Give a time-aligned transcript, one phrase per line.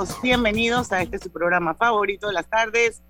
[0.00, 3.02] Todos bienvenidos a este su programa favorito de las tardes,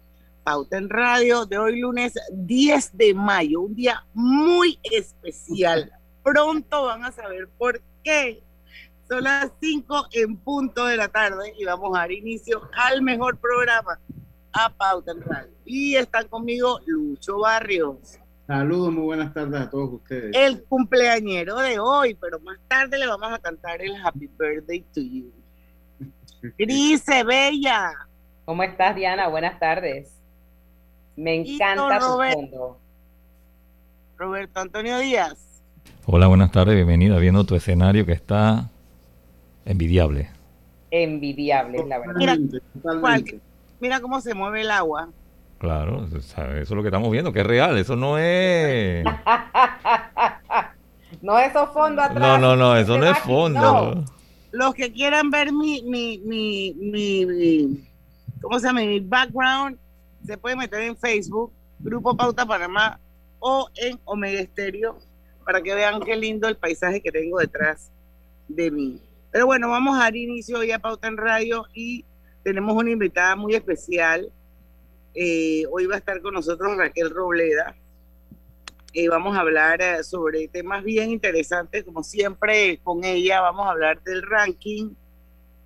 [0.43, 5.93] Pauta en Radio, de hoy lunes 10 de mayo, un día muy especial.
[6.25, 8.43] Pronto van a saber por qué.
[9.09, 13.39] Son las 5 en punto de la tarde y vamos a dar inicio al mejor
[13.39, 14.01] programa,
[14.53, 15.53] a Pauta en Radio.
[15.65, 18.19] Y están conmigo Lucho Barrios.
[18.49, 20.35] Saludos, muy buenas tardes a todos ustedes.
[20.35, 25.01] El cumpleañero de hoy, pero más tarde le vamos a cantar el Happy Birthday to
[25.01, 25.40] You.
[26.59, 27.93] Grise, bella.
[28.45, 29.29] ¿Cómo estás, Diana?
[29.29, 30.17] Buenas tardes.
[31.17, 32.79] Me encanta tu fondo.
[34.17, 35.63] Roberto Antonio Díaz.
[36.07, 37.19] Hola, buenas tardes, bienvenida.
[37.19, 38.71] Viendo tu escenario que está
[39.67, 40.31] envidiable.
[40.91, 42.15] Envidiable, la verdad.
[42.17, 42.37] Mira,
[43.79, 45.09] mira cómo se mueve el agua.
[45.59, 49.05] Claro, eso es lo que estamos viendo, que es real, eso no es...
[51.21, 52.19] no es esos fondos atrás.
[52.19, 54.05] No, no, no, eso no es fondo
[54.53, 57.89] los que quieran ver mi, mi, mi, mi,
[58.41, 58.81] ¿cómo se llama?
[58.81, 59.79] Mi background,
[60.27, 62.99] se puede meter en Facebook, Grupo Pauta Panamá,
[63.39, 64.99] o en Omega Estéreo,
[65.45, 67.91] para que vean qué lindo el paisaje que tengo detrás
[68.49, 69.01] de mí.
[69.31, 72.05] Pero bueno, vamos a dar inicio hoy a Pauta en Radio y
[72.43, 74.31] tenemos una invitada muy especial.
[75.15, 77.77] Eh, hoy va a estar con nosotros Raquel Robleda.
[78.93, 83.71] Eh, vamos a hablar eh, sobre temas bien interesantes, como siempre con ella vamos a
[83.71, 84.91] hablar del ranking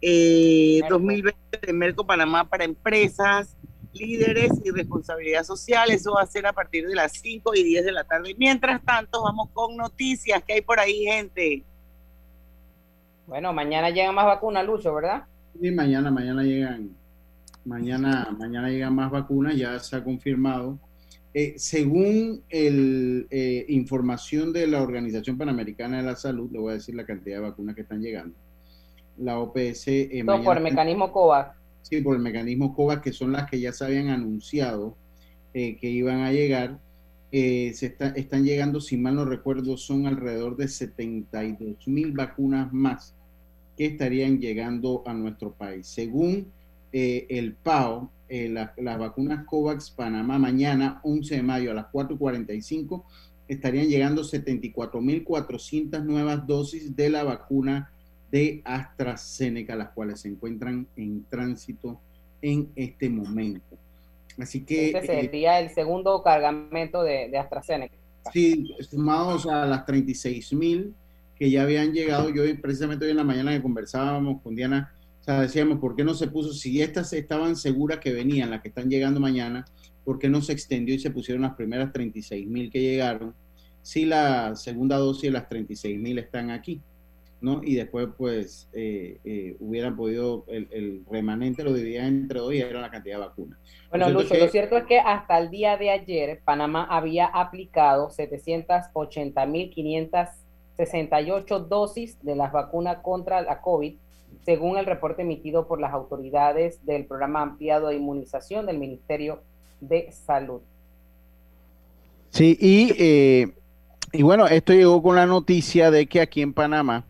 [0.02, 3.56] 2020 eh, de Merco Panamá para empresas,
[3.94, 5.90] líderes y responsabilidad social.
[5.90, 8.34] Eso va a ser a partir de las 5 y 10 de la tarde.
[8.36, 11.62] Mientras tanto, vamos con noticias que hay por ahí, gente.
[13.26, 15.24] Bueno, mañana llegan más vacunas, Lucho, ¿verdad?
[15.58, 16.90] Sí, mañana, mañana llegan,
[17.64, 20.78] mañana, mañana llegan más vacunas, ya se ha confirmado
[21.36, 26.74] eh, según el, eh, información de la Organización Panamericana de la Salud, le voy a
[26.74, 28.36] decir la cantidad de vacunas que están llegando.
[29.18, 29.88] La OPS...
[29.88, 31.56] Eh, por el mecanismo COVAX.
[31.82, 34.96] Sí, por el mecanismo COVAX, que son las que ya se habían anunciado
[35.52, 36.80] que iban a llegar.
[37.30, 43.14] se están llegando, si mal no recuerdo, son alrededor de 72 mil vacunas más
[43.76, 45.86] que estarían llegando a nuestro país.
[45.86, 46.50] Según
[46.90, 53.04] el PAO, eh, las vacunas COVAX Panamá mañana, 11 de mayo a las 4.45,
[53.46, 57.92] estarían llegando 74.400 nuevas dosis de la vacuna
[58.32, 62.00] de AstraZeneca, las cuales se encuentran en tránsito
[62.42, 63.78] en este momento.
[64.36, 64.86] Así que...
[64.86, 67.94] Este eh, sería el segundo cargamento de, de AstraZeneca.
[68.32, 70.92] Sí, sumados a las 36.000
[71.38, 72.30] que ya habían llegado.
[72.30, 74.92] Yo precisamente hoy en la mañana que conversábamos con Diana,
[75.24, 76.52] o sea, decíamos, ¿por qué no se puso?
[76.52, 79.64] Si estas estaban seguras que venían, las que están llegando mañana,
[80.04, 83.34] ¿por qué no se extendió y se pusieron las primeras 36 mil que llegaron?
[83.80, 86.82] Si la segunda dosis de las 36 mil están aquí,
[87.40, 87.62] ¿no?
[87.64, 92.82] Y después, pues, eh, eh, hubieran podido, el, remanente lo dividían entre dos y era
[92.82, 93.58] la cantidad de vacunas.
[93.88, 99.46] Bueno, Lucho, lo cierto es que hasta el día de ayer, Panamá había aplicado 780
[99.46, 103.96] mil 568 dosis de las vacunas contra la COVID
[104.44, 109.40] según el reporte emitido por las autoridades del programa ampliado de inmunización del Ministerio
[109.80, 110.60] de Salud.
[112.30, 113.52] Sí, y, eh,
[114.22, 117.04] bueno, esto llegó con la noticia de que aquí en Panamá,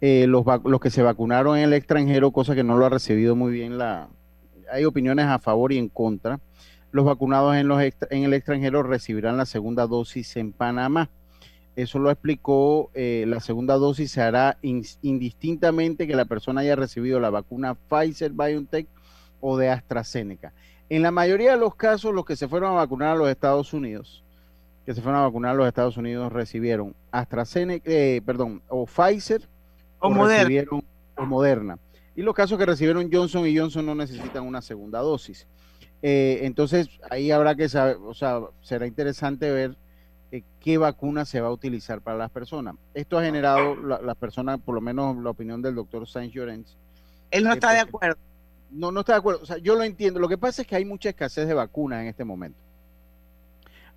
[0.00, 3.36] eh, los, los que se vacunaron en el extranjero, cosa que no lo ha recibido
[3.36, 4.08] muy bien la...
[4.72, 6.40] Hay opiniones a favor y en contra.
[6.92, 11.10] Los vacunados en, los en el extranjero recibirán la segunda dosis en Panamá.
[11.76, 17.20] Eso lo explicó, eh, la segunda dosis se hará indistintamente que la persona haya recibido
[17.20, 18.86] la vacuna Pfizer, BioNTech
[19.40, 20.52] o de AstraZeneca.
[20.88, 23.72] En la mayoría de los casos, los que se fueron a vacunar a los Estados
[23.72, 24.24] Unidos,
[24.84, 29.42] que se fueron a vacunar a los Estados Unidos, recibieron AstraZeneca, eh, perdón, o Pfizer
[30.00, 30.80] o, Moderna.
[31.16, 31.78] o Moderna.
[32.16, 35.46] Y los casos que recibieron Johnson y Johnson no necesitan una segunda dosis.
[36.02, 39.76] Eh, entonces, ahí habrá que saber, o sea, será interesante ver
[40.32, 42.76] eh, qué vacuna se va a utilizar para las personas.
[42.94, 46.76] Esto ha generado las la personas, por lo menos la opinión del doctor Sainz Llorens.
[47.30, 48.18] Él no está de acuerdo.
[48.70, 49.40] No, no está de acuerdo.
[49.42, 50.20] O sea, yo lo entiendo.
[50.20, 52.58] Lo que pasa es que hay mucha escasez de vacunas en este momento.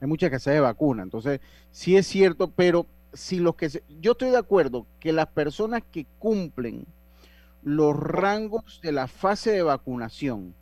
[0.02, 1.04] hay mucha escasez de vacuna.
[1.04, 1.40] Entonces,
[1.72, 3.70] sí es cierto, pero si los que
[4.02, 6.86] yo estoy de acuerdo que las personas que cumplen
[7.62, 10.56] los rangos de la fase de vacunación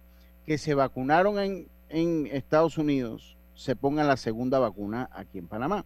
[0.46, 5.86] que se vacunaron en, en Estados Unidos se pongan la segunda vacuna aquí en Panamá.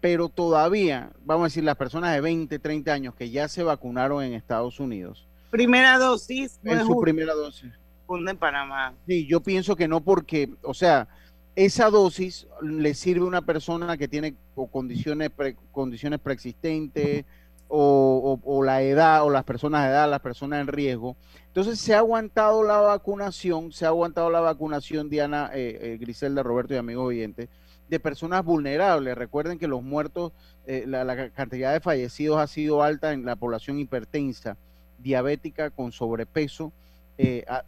[0.00, 4.22] Pero todavía, vamos a decir, las personas de 20, 30 años que ya se vacunaron
[4.22, 5.26] en Estados Unidos.
[5.50, 6.60] Primera dosis.
[6.62, 7.72] en su primera dosis.
[8.08, 8.94] En Panamá.
[9.06, 11.08] Sí, yo pienso que no porque, o sea,
[11.56, 14.34] esa dosis le sirve a una persona que tiene
[14.70, 15.30] condiciones,
[15.72, 17.24] condiciones preexistentes
[17.68, 21.16] o, la edad o las personas de edad, las personas en riesgo.
[21.58, 26.44] Entonces se ha aguantado la vacunación, se ha aguantado la vacunación, Diana, eh, eh, Griselda,
[26.44, 27.48] Roberto y amigos oyentes,
[27.88, 29.18] de personas vulnerables.
[29.18, 30.30] Recuerden que los muertos,
[30.68, 34.56] eh, la, cantidad de fallecidos ha sido alta en la población hipertensa,
[34.98, 36.72] diabética, con sobrepeso,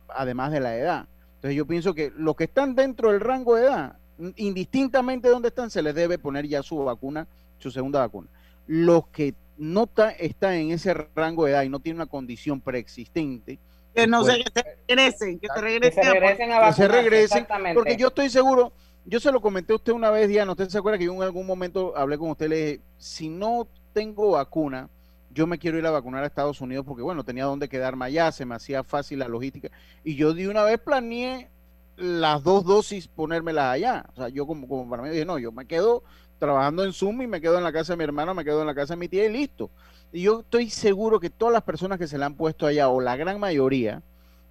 [0.07, 1.09] además de la edad.
[1.35, 3.97] Entonces yo pienso que los que están dentro del rango de edad,
[4.37, 7.27] indistintamente de dónde están, se les debe poner ya su vacuna,
[7.59, 8.29] su segunda vacuna.
[8.69, 9.91] Los que no
[10.21, 13.59] están en ese rango de edad y no tienen una condición preexistente,
[13.95, 14.45] que no se
[14.89, 18.73] regresen, que se regresen, a, que se regresen porque yo estoy seguro,
[19.05, 21.23] yo se lo comenté a usted una vez, Diana, usted se acuerda que yo en
[21.23, 24.89] algún momento hablé con usted, le dije, si no tengo vacuna,
[25.33, 28.33] yo me quiero ir a vacunar a Estados Unidos porque, bueno, tenía dónde quedarme allá,
[28.33, 29.71] se me hacía fácil la logística.
[30.05, 31.49] Y yo de una vez planeé
[31.97, 34.07] las dos dosis ponérmelas allá.
[34.13, 36.03] O sea, yo como, como para mí dije, no, yo me quedo
[36.39, 38.67] trabajando en Zoom y me quedo en la casa de mi hermano, me quedo en
[38.67, 39.71] la casa de mi tía y listo.
[40.13, 43.17] Yo estoy seguro que todas las personas que se la han puesto allá, o la
[43.17, 44.03] gran mayoría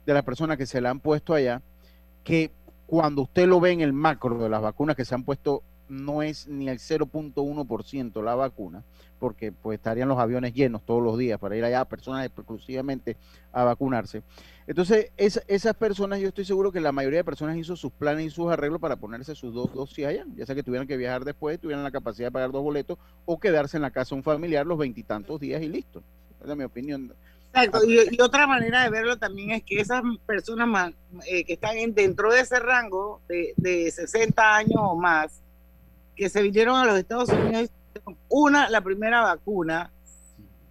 [0.06, 1.62] de las personas que se la han puesto allá,
[2.24, 2.52] que
[2.88, 6.22] cuando usted lo ve en el macro de las vacunas que se han puesto, no
[6.22, 8.84] es ni el 0.1% la vacuna,
[9.20, 13.18] porque pues estarían los aviones llenos todos los días para ir allá personas exclusivamente
[13.52, 14.24] a vacunarse.
[14.68, 18.30] Entonces, esas personas, yo estoy seguro que la mayoría de personas hizo sus planes y
[18.30, 21.60] sus arreglos para ponerse sus dos dosis allá, ya sea que tuvieran que viajar después,
[21.60, 24.78] tuvieran la capacidad de pagar dos boletos o quedarse en la casa un familiar los
[24.78, 26.04] veintitantos días y listo.
[26.42, 27.14] Esa es mi opinión.
[27.52, 30.94] Exacto, y, otra manera de verlo también es que esas personas
[31.26, 35.42] eh, que están dentro de ese rango de, de 60 años o más,
[36.20, 37.70] que se vinieron a los Estados Unidos
[38.28, 39.90] una, la primera vacuna,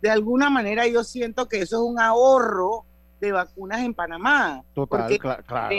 [0.03, 2.85] de alguna manera yo siento que eso es un ahorro
[3.19, 4.63] de vacunas en Panamá.
[4.75, 5.75] Total, claro.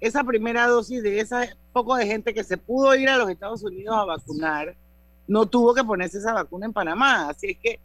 [0.00, 3.62] Esa primera dosis de esa poco de gente que se pudo ir a los Estados
[3.62, 4.74] Unidos a vacunar,
[5.26, 7.28] no tuvo que ponerse esa vacuna en Panamá.
[7.28, 7.80] Así es que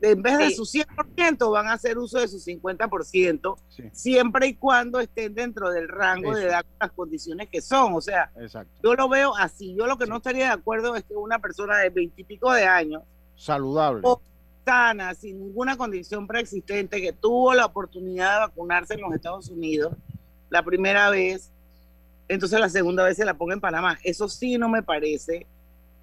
[0.00, 3.56] en vez de su 100% van a hacer uso de su 50%,
[3.92, 7.94] siempre y cuando estén dentro del rango de edad las condiciones que son.
[7.94, 8.30] O sea,
[8.82, 9.74] yo lo veo así.
[9.74, 13.02] Yo lo que no estaría de acuerdo es que una persona de veintipico de años,
[13.34, 14.02] saludable,
[14.64, 19.94] sana, sin ninguna condición preexistente, que tuvo la oportunidad de vacunarse en los Estados Unidos
[20.50, 21.50] la primera vez,
[22.28, 23.98] entonces la segunda vez se la ponga en Panamá.
[24.04, 25.46] Eso sí no me parece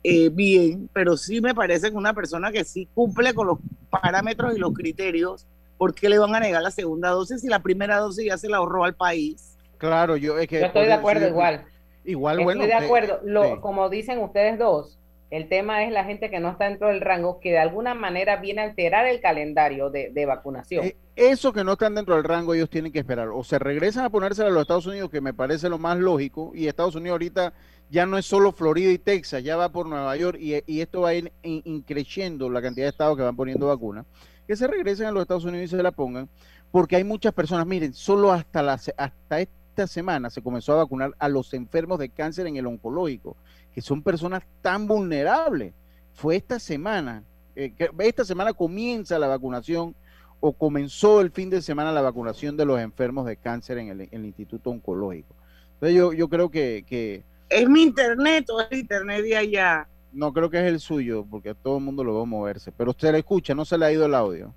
[0.08, 3.58] eh, bien, pero sí me parece que una persona que sí cumple con los
[3.90, 5.48] parámetros y los criterios,
[5.80, 8.48] ¿por qué le van a negar la segunda dosis si la primera dosis ya se
[8.48, 9.58] la ahorró al país?
[9.80, 10.60] Claro, yo es que...
[10.60, 11.66] Yo estoy de acuerdo igual.
[12.04, 12.62] Igual, bueno.
[12.64, 13.20] Estoy de acuerdo.
[13.24, 15.00] Lo, Como dicen ustedes dos,
[15.32, 18.38] el tema es la gente que no está dentro del rango, que de alguna manera
[18.38, 20.86] viene a alterar el calendario de, vacunación.
[20.86, 23.30] Eh, eso que no están dentro del rango, ellos tienen que esperar.
[23.30, 26.52] O se regresan a ponérsela a los Estados Unidos, que me parece lo más lógico,
[26.54, 27.54] y Estados Unidos ahorita
[27.90, 31.10] ya no es solo Florida y Texas, ya va por Nueva York, y, esto va
[31.10, 34.06] a ir increciendo la cantidad de estados que van poniendo vacunas,
[34.48, 36.30] que se regresen a los Estados Unidos y se la pongan,
[36.72, 41.16] porque hay muchas personas, miren, solo hasta, la, hasta esta semana se comenzó a vacunar
[41.20, 43.36] a los enfermos de cáncer en el oncológico
[43.76, 45.74] que son personas tan vulnerables.
[46.14, 47.26] Fue esta semana,
[47.58, 49.94] eh, esta semana comienza la vacunación
[50.40, 54.26] o comenzó el fin de semana la vacunación de los enfermos de cáncer en el,
[54.26, 55.36] Instituto Oncológico.
[55.74, 59.88] Entonces yo, yo creo que, ¿Es mi internet o es el internet de allá?
[60.12, 62.72] No, creo que es el suyo, porque a todo el mundo lo va a moverse.
[62.72, 64.54] Pero usted le escucha, no se le ha ido el audio.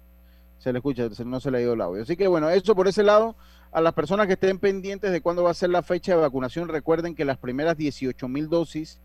[0.59, 2.02] Se le escucha, no se le ha ido el audio.
[2.02, 3.37] Así que bueno, eso por ese lado
[3.71, 6.68] a las personas que estén pendientes de cuándo va a ser la fecha de vacunación,
[6.68, 9.00] recuerden que las primeras 18 mil dosis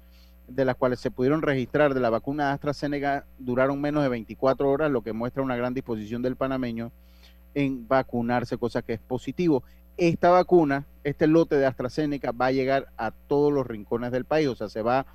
[0.47, 4.91] de las cuales se pudieron registrar de la vacuna AstraZeneca duraron menos de 24 horas,
[4.91, 6.91] lo que muestra una gran disposición del panameño
[7.53, 9.63] en vacunarse, cosa que es positivo.
[9.97, 14.47] Esta vacuna, este lote de AstraZeneca va a llegar a todos los rincones del país,
[14.47, 15.05] o sea, se va,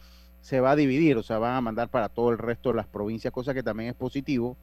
[0.40, 2.87] se va a dividir, o sea, van a mandar para todo el resto de las
[2.87, 4.56] provincias, cosa que también es positivo.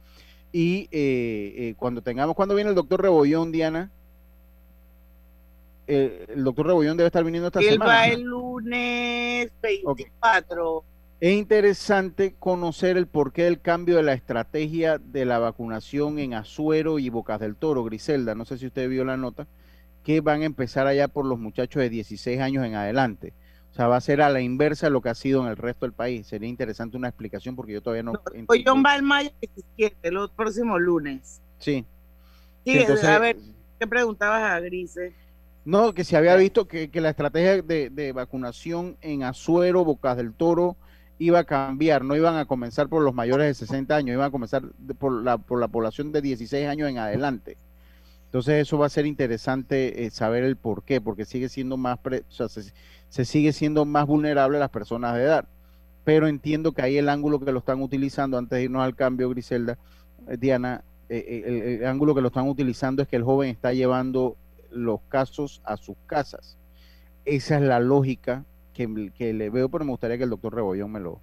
[0.52, 3.90] Y eh, eh, cuando tengamos, cuando viene el doctor Rebollón, Diana,
[5.86, 7.84] eh, el doctor Rebollón debe estar viniendo esta semana.
[7.84, 10.84] va el lunes 24.
[11.18, 16.98] Es interesante conocer el porqué del cambio de la estrategia de la vacunación en Azuero
[16.98, 18.34] y Bocas del Toro, Griselda.
[18.34, 19.46] No sé si usted vio la nota,
[20.06, 23.32] que van a empezar allá por los muchachos de 16 años en adelante.
[23.72, 25.56] O sea, va a ser a la inversa de lo que ha sido en el
[25.56, 26.28] resto del país.
[26.28, 28.12] Sería interesante una explicación porque yo todavía no.
[28.46, 29.32] Hoy John va el mayo
[29.66, 31.40] 17, los próximos lunes.
[31.58, 31.84] Sí.
[32.64, 33.36] Sí, a ver,
[33.80, 35.12] ¿qué preguntabas a Grise?
[35.64, 40.76] No, que se había visto que, la estrategia de, vacunación en Azuero, Bocas del Toro,
[41.18, 44.30] iba a cambiar, no iban a comenzar por los mayores de 60 años, iban a
[44.30, 44.62] comenzar
[44.98, 47.56] por la, por la población de 16 años en adelante.
[48.26, 51.98] Entonces eso va a ser interesante eh, saber el por qué, porque sigue siendo más,
[52.04, 55.48] o sea, se, sigue siendo más vulnerable a las personas de edad.
[56.04, 59.30] Pero entiendo que ahí el ángulo que lo están utilizando, antes de irnos al cambio,
[59.30, 59.78] Griselda,
[60.28, 64.36] eh, Diana, eh, el, ángulo que lo están utilizando es que el joven está llevando
[64.70, 66.58] los casos a sus casas.
[67.24, 70.92] Esa es la lógica que, que le veo, pero me gustaría que el doctor Rebollón
[70.92, 71.20] me lo,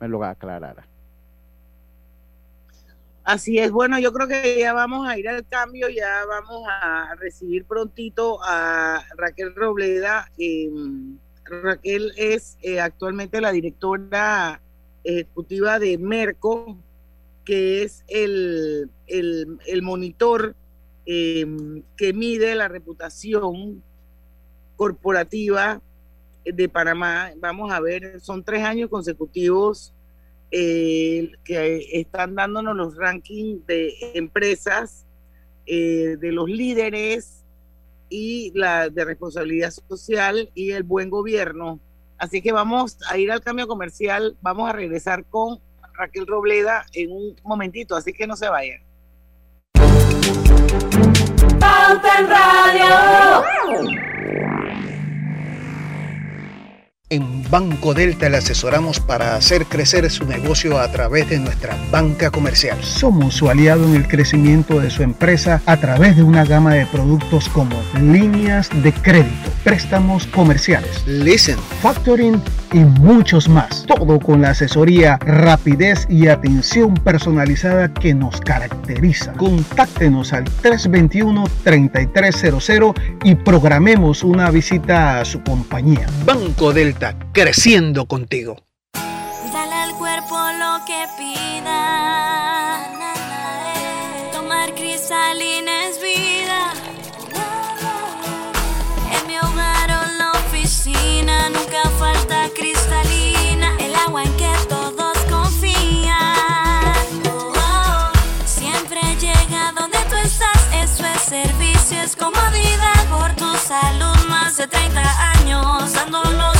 [0.00, 0.86] me lo aclarara.
[3.28, 7.14] Así es, bueno, yo creo que ya vamos a ir al cambio, ya vamos a
[7.16, 10.30] recibir prontito a Raquel Robleda.
[10.38, 14.62] Em, Raquel es eh, actualmente la directora
[15.04, 16.78] ejecutiva de Merco,
[17.44, 20.56] que es el, el, monitor
[21.04, 23.82] em, que mide la reputación
[24.76, 25.82] corporativa
[26.46, 27.32] de Panamá.
[27.36, 29.92] Vamos a ver, son tres años consecutivos
[30.50, 35.06] que están dándonos los rankings de empresas,
[35.66, 37.44] eh, de los líderes
[38.08, 41.78] y la de responsabilidad social y el buen gobierno.
[42.16, 45.60] Así que vamos a ir al cambio comercial, vamos a regresar con
[45.92, 48.80] Raquel Robleda en un momentito, así que no se vayan.
[52.28, 52.84] Radio.
[57.10, 62.30] En Banco Delta le asesoramos para hacer crecer su negocio a través de nuestra banca
[62.30, 62.76] comercial.
[62.84, 66.84] Somos su aliado en el crecimiento de su empresa a través de una gama de
[66.84, 73.84] productos como líneas de crédito, préstamos comerciales, listen, factoring y muchos más.
[73.86, 79.32] Todo con la asesoría, rapidez y atención personalizada que nos caracteriza.
[79.34, 82.94] Contáctenos al 321-3300
[83.24, 86.06] y programemos una visita a su compañía.
[86.24, 88.67] Banco Delta, creciendo contigo.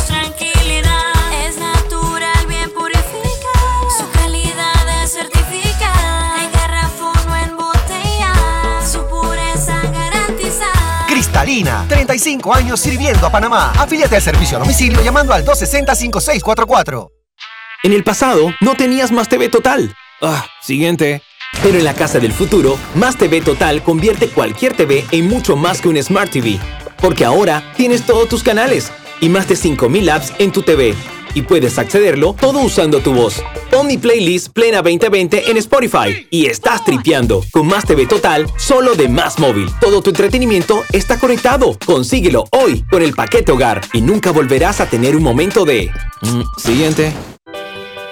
[0.06, 1.46] Tranquilidad.
[1.46, 3.90] Es natural, bien purificada.
[3.96, 6.44] Su calidad es certificada.
[6.44, 8.32] En garrafón o en botella.
[8.90, 11.06] Su pureza garantizada.
[11.06, 13.72] Cristalina, 35 años sirviendo a Panamá.
[13.76, 17.10] Afíliate al servicio a domicilio llamando al 260-5644.
[17.84, 19.94] En el pasado, no tenías más TV Total.
[20.20, 21.22] Ah, siguiente.
[21.62, 25.80] Pero en la casa del futuro, Más TV Total convierte cualquier TV en mucho más
[25.80, 26.58] que un Smart TV.
[27.00, 30.94] Porque ahora tienes todos tus canales y más de 5000 apps en tu TV.
[31.34, 33.42] Y puedes accederlo todo usando tu voz.
[33.70, 38.94] Pon mi playlist Plena 2020 en Spotify y estás tripeando con Más TV Total solo
[38.94, 39.68] de Más Móvil.
[39.80, 41.78] Todo tu entretenimiento está conectado.
[41.84, 45.90] Consíguelo hoy con el paquete hogar y nunca volverás a tener un momento de...
[46.22, 47.12] Mm, siguiente.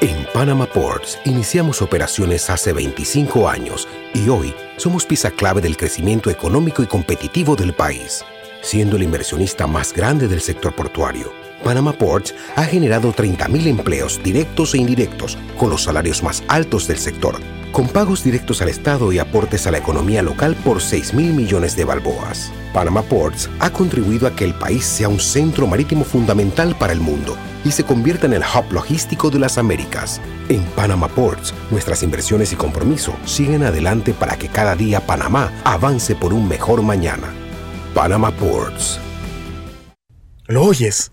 [0.03, 6.29] En Panama Ports iniciamos operaciones hace 25 años y hoy somos pieza clave del crecimiento
[6.29, 8.23] económico y competitivo del país
[8.67, 11.33] siendo el inversionista más grande del sector portuario.
[11.63, 16.99] Panama Ports ha generado 30.000 empleos directos e indirectos, con los salarios más altos del
[16.99, 17.37] sector,
[17.73, 21.85] con pagos directos al Estado y aportes a la economía local por 6.000 millones de
[21.85, 22.53] balboas.
[22.73, 27.01] Panama Ports ha contribuido a que el país sea un centro marítimo fundamental para el
[27.01, 30.21] mundo y se convierta en el hub logístico de las Américas.
[30.49, 36.15] En Panama Ports, nuestras inversiones y compromiso siguen adelante para que cada día Panamá avance
[36.15, 37.46] por un mejor mañana.
[37.97, 39.01] Panama Ports.
[40.49, 41.13] ¿Lo oyes?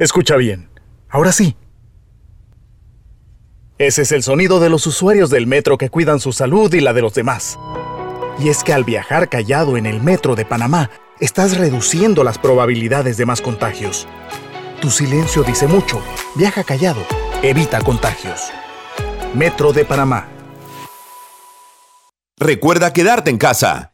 [0.00, 0.68] Escucha bien.
[1.08, 1.56] Ahora sí.
[3.78, 6.92] Ese es el sonido de los usuarios del metro que cuidan su salud y la
[6.92, 7.56] de los demás.
[8.40, 10.90] Y es que al viajar callado en el metro de Panamá,
[11.20, 14.08] estás reduciendo las probabilidades de más contagios.
[14.80, 16.02] Tu silencio dice mucho.
[16.34, 17.06] Viaja callado.
[17.44, 18.50] Evita contagios.
[19.34, 20.26] Metro de Panamá.
[22.40, 23.93] Recuerda quedarte en casa.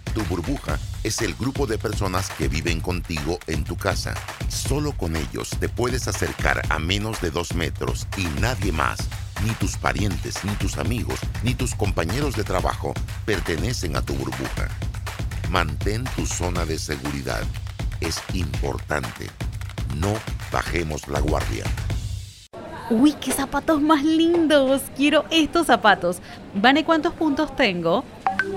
[0.13, 4.13] Tu burbuja es el grupo de personas que viven contigo en tu casa.
[4.49, 8.99] Solo con ellos te puedes acercar a menos de dos metros y nadie más,
[9.45, 12.93] ni tus parientes, ni tus amigos, ni tus compañeros de trabajo
[13.25, 14.67] pertenecen a tu burbuja.
[15.49, 17.43] Mantén tu zona de seguridad.
[18.01, 19.29] Es importante.
[19.95, 20.13] No
[20.51, 21.63] bajemos la guardia.
[22.89, 24.81] Uy, qué zapatos más lindos.
[24.97, 26.17] Quiero estos zapatos.
[26.53, 28.03] Vane, ¿cuántos puntos tengo?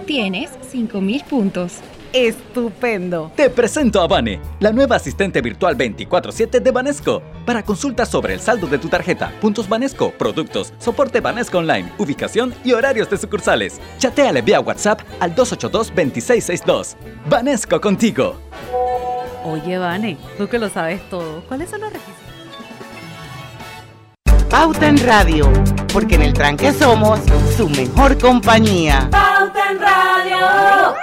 [0.06, 1.80] Tienes 5000 puntos.
[2.12, 3.32] Estupendo.
[3.34, 7.22] Te presento a Vane, la nueva asistente virtual 24/7 de Banesco.
[7.44, 12.54] Para consultas sobre el saldo de tu tarjeta, puntos Banesco, productos, soporte Banesco Online, ubicación
[12.64, 13.80] y horarios de sucursales.
[13.98, 16.96] Chateale vía WhatsApp al 282-2662.
[17.28, 18.36] Banesco contigo.
[19.44, 22.23] Oye, Vane, tú que lo sabes todo, ¿cuáles son los requisitos?
[24.54, 25.52] Pauta en Radio,
[25.92, 27.18] porque en el tranque somos
[27.56, 29.08] su mejor compañía.
[29.10, 30.94] Pauta en Radio.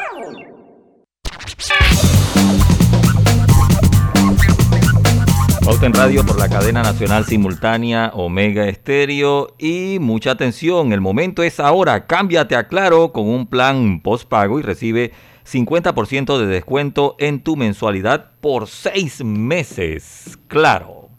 [5.65, 11.43] Pauta en Radio por la cadena nacional simultánea Omega Estéreo y mucha atención, el momento
[11.43, 15.11] es ahora, cámbiate a Claro con un plan postpago y recibe
[15.45, 20.39] 50% de descuento en tu mensualidad por seis meses.
[20.47, 21.09] Claro.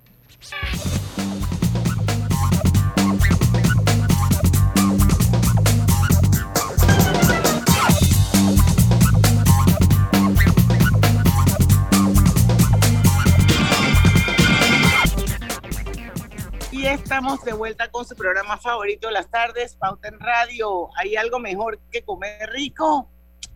[17.12, 20.88] Estamos de vuelta con su programa favorito de las tardes, Pauta en Radio.
[20.96, 23.06] ¿Hay algo mejor que comer rico?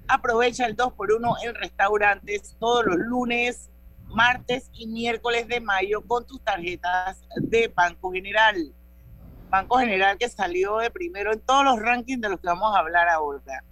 [0.07, 3.71] Aprovecha el 2x1 en restaurantes todos los lunes,
[4.09, 8.75] martes y miércoles de mayo con tus tarjetas de Banco General.
[9.49, 12.81] Banco General que salió de primero en todos los rankings de los que vamos a
[12.81, 13.65] hablar ahora.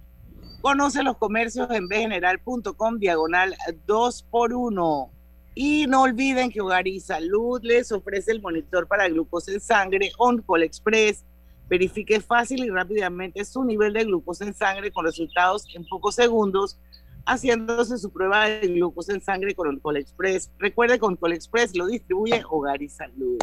[0.61, 5.14] Conoce los comercios en bgeneral.com diagonal 2x1.
[5.57, 10.11] Y no olviden que Hogar y Salud les ofrece el monitor para glucosa en sangre
[10.17, 11.23] OnCall Express.
[11.69, 16.77] Verifique fácil y rápidamente su nivel de glucosa en sangre con resultados en pocos segundos,
[17.25, 20.51] haciéndose su prueba de glucosa en sangre con OnCall Express.
[20.59, 23.39] Recuerde que OnCall Express lo distribuye Hogar y Salud.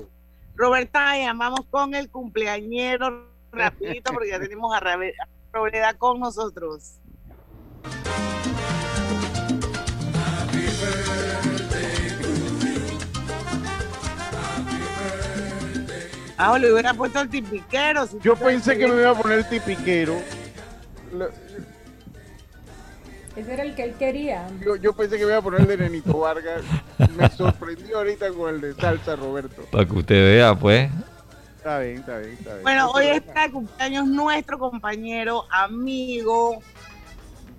[0.55, 4.81] Roberta, llamamos con el cumpleañero rapidito porque ya tenemos a
[5.51, 6.98] Roberta con nosotros.
[16.44, 18.07] Ah, le hubiera puesto el tipiquero.
[18.07, 20.20] si Yo pensé que me iba a poner el tipiquero.
[23.37, 24.48] Ese era el que él quería.
[24.64, 26.62] Yo, yo pensé que me iba a poner el de Nenito Vargas.
[27.16, 29.62] Me sorprendió ahorita con el de salsa, Roberto.
[29.70, 30.90] Para que usted vea, pues.
[31.59, 32.62] Está bien, está bien, está bien.
[32.64, 36.61] Bueno, hoy está de cumpleaños nuestro compañero, amigo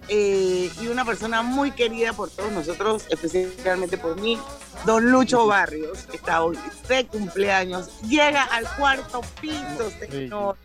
[0.08, 4.38] eh, y una persona muy querida por todos nosotros, especialmente por mí,
[4.86, 8.02] don Lucho Barrios, que está hoy de cumpleaños.
[8.02, 10.58] Llega al cuarto piso, señor.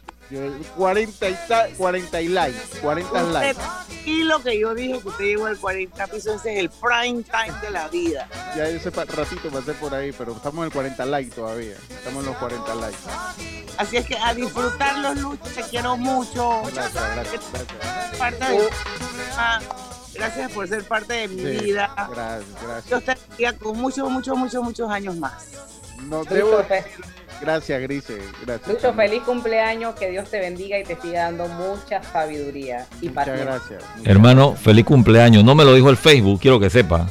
[0.76, 3.60] 40 y, ta- 40 y likes, 40 likes.
[4.04, 7.22] Y lo que yo dije que usted llegó al 40 piso, ese es el prime
[7.24, 8.28] time de la vida.
[8.56, 11.76] Ya ese ratito pasé por ahí, pero estamos en el 40 likes todavía.
[11.90, 12.98] Estamos en los 40 likes.
[13.76, 16.62] Así es que a disfrutarlos, Lucho, te quiero mucho.
[16.74, 18.18] Gracias, gracias, gracias.
[18.18, 18.68] Parte de-
[19.36, 19.60] Ah,
[20.14, 21.94] Gracias por ser parte de mi Sí, vida.
[22.10, 23.04] Gracias, gracias.
[23.04, 25.44] Te bendiga con muchos, muchos, muchos, muchos años más.
[26.02, 26.84] No debo decir-
[27.40, 28.18] Gracias, Grise.
[28.44, 28.68] Gracias.
[28.68, 33.14] Lucho, feliz cumpleaños, que Dios te bendiga y te siga dando mucha sabiduría y Muchas
[33.27, 33.44] paciencia.
[33.44, 33.85] gracias.
[34.05, 35.44] Hermano, feliz cumpleaños.
[35.44, 37.09] No me lo dijo el Facebook, quiero que sepa.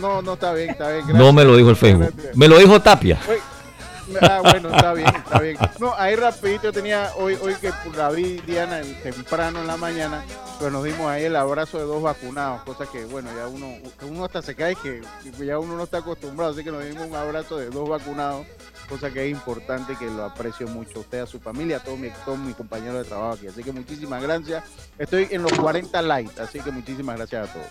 [0.00, 1.04] No, no, está bien, está bien.
[1.12, 2.12] No me lo dijo el Facebook.
[2.14, 2.36] Gracias.
[2.36, 3.18] Me lo dijo Tapia.
[4.22, 5.58] Ah, bueno, está bien, está bien.
[5.78, 9.76] No, ahí rapidito yo tenía, hoy, hoy que la vi Diana el- temprano en la
[9.76, 10.24] mañana,
[10.58, 13.66] pues nos dimos ahí el abrazo de dos vacunados, cosa que bueno, ya uno,
[14.08, 15.02] uno hasta se cae que
[15.44, 18.46] ya uno no está acostumbrado, así que nos dimos un abrazo de dos vacunados,
[18.88, 21.98] cosa que es importante que lo aprecio mucho a usted, a su familia, a todos
[21.98, 23.46] mis todos mis compañeros de trabajo aquí.
[23.46, 24.64] Así que muchísimas gracias.
[24.98, 27.66] Estoy en los 40 likes, así que muchísimas gracias a todos.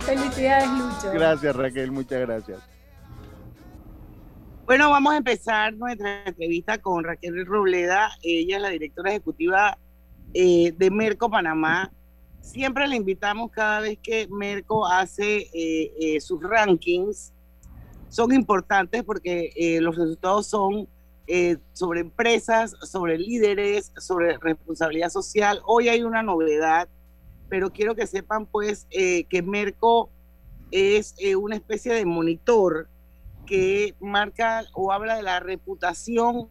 [0.00, 1.12] Felicidades, Lucho.
[1.12, 2.76] Gracias Raquel, muchas gracias.
[4.66, 8.10] Bueno, vamos a empezar nuestra entrevista con Raquel Robleda.
[8.20, 9.78] Ella es la directora ejecutiva
[10.34, 11.92] eh, de Merco Panamá.
[12.40, 17.32] siempre le invitamos cada vez que Merco hace eh, eh, sus rankings.
[18.08, 20.88] Son importantes porque eh, los resultados son
[21.72, 25.60] sobre empresas, sobre líderes, sobre responsabilidad social.
[25.66, 26.88] Hoy hay una novedad,
[27.48, 30.08] pero quiero que sepan pues que Merco
[30.70, 32.88] es una especie de monitor
[33.46, 36.48] que marca o habla de la reputación.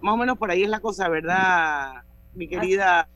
[0.00, 3.08] Más o menos por ahí es la cosa, ¿verdad, mi querida?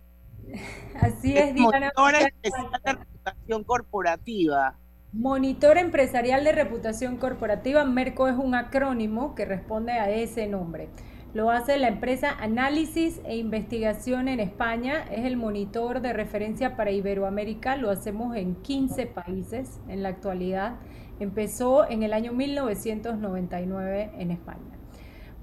[1.01, 1.93] Así es, Diana.
[1.97, 4.77] Monitor Especial de Reputación Corporativa.
[5.15, 10.89] Monitor Empresarial de Reputación Corporativa, MERCO es un acrónimo que responde a ese nombre.
[11.35, 15.05] Lo hace la empresa Análisis e Investigación en España.
[15.11, 17.77] Es el monitor de referencia para Iberoamérica.
[17.77, 20.77] Lo hacemos en 15 países en la actualidad.
[21.21, 24.79] Empezó en el año 1999 en España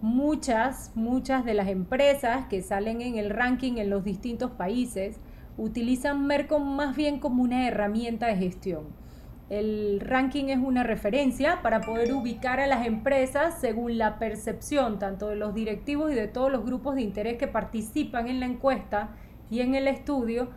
[0.02, 5.20] muchas, muchas de las empresas que salen en el ranking en los distintos países
[5.58, 8.99] utilizan Merco más bien como una herramienta de gestión.
[9.50, 15.30] El ranking es una referencia para poder ubicar a las empresas según la percepción tanto
[15.30, 19.10] de los directivos y de todos los grupos de interés que participan en la encuesta
[19.50, 20.50] y en el estudio,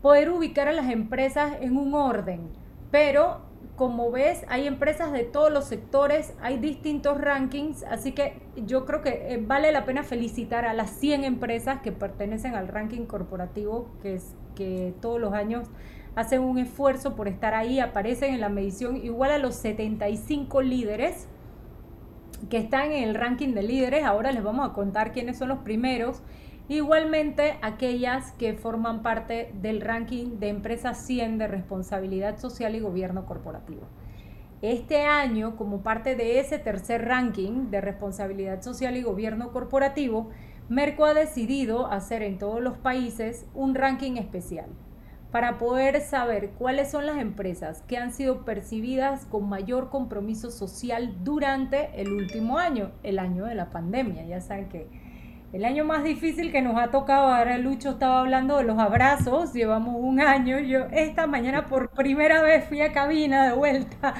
[0.00, 2.48] poder ubicar a las empresas en un orden,
[2.90, 3.42] pero
[3.76, 9.00] como ves, hay empresas de todos los sectores, hay distintos rankings, así que yo creo
[9.00, 13.88] que eh, vale la pena felicitar a las 100 empresas que pertenecen al ranking corporativo,
[14.02, 15.68] que es que todos los años
[16.14, 21.28] hacen un esfuerzo por estar ahí, aparecen en la medición igual a los 75 líderes
[22.50, 24.04] que están en el ranking de líderes.
[24.04, 26.22] Ahora les vamos a contar quiénes son los primeros
[26.68, 33.26] Igualmente, aquellas que forman parte del ranking de empresas 100 de responsabilidad social y gobierno
[33.26, 33.82] corporativo.
[34.62, 40.30] Este año, como parte de ese tercer ranking de responsabilidad social y gobierno corporativo,
[40.68, 44.66] Merco ha decidido hacer en todos los países un ranking especial
[45.32, 51.16] para poder saber cuáles son las empresas que han sido percibidas con mayor compromiso social
[51.24, 54.26] durante el último año, el año de la pandemia.
[54.26, 54.88] Ya saben que
[55.54, 59.54] el año más difícil que nos ha tocado, ahora Lucho estaba hablando de los abrazos,
[59.54, 64.14] llevamos un año, yo esta mañana por primera vez fui a cabina de vuelta,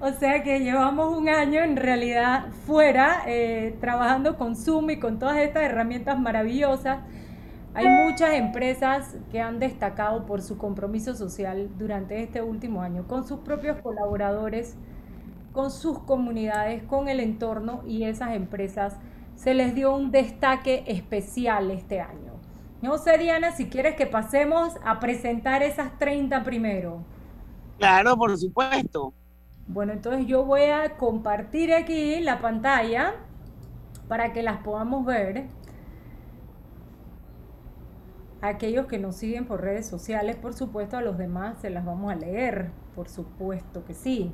[0.00, 5.18] o sea que llevamos un año en realidad fuera, eh, trabajando con Zoom y con
[5.18, 6.98] todas estas herramientas maravillosas.
[7.72, 13.26] Hay muchas empresas que han destacado por su compromiso social durante este último año, con
[13.26, 14.76] sus propios colaboradores,
[15.52, 18.96] con sus comunidades, con el entorno y esas empresas
[19.36, 22.32] se les dio un destaque especial este año.
[22.82, 27.04] No sé, Diana, si quieres que pasemos a presentar esas 30 primero.
[27.78, 29.14] Claro, por supuesto.
[29.66, 33.14] Bueno, entonces yo voy a compartir aquí la pantalla
[34.08, 35.46] para que las podamos ver.
[38.42, 42.10] Aquellos que nos siguen por redes sociales, por supuesto, a los demás se las vamos
[42.10, 44.32] a leer, por supuesto que sí.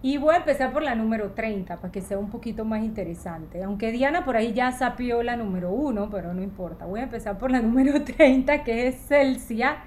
[0.00, 3.62] Y voy a empezar por la número 30 para que sea un poquito más interesante.
[3.64, 6.86] Aunque Diana por ahí ya sapió la número 1, pero no importa.
[6.86, 9.78] Voy a empezar por la número 30 que es Celsia,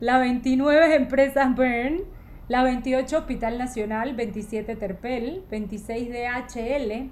[0.00, 2.00] la 29 Empresas Bern,
[2.48, 7.10] la 28 Hospital Nacional, 27 Terpel, 26 DHL,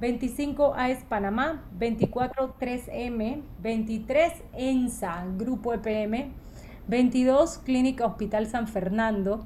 [0.00, 6.32] 25 AES Panamá, 24 3M, 23 ENSA, Grupo EPM,
[6.88, 9.44] 22 Clínica Hospital San Fernando,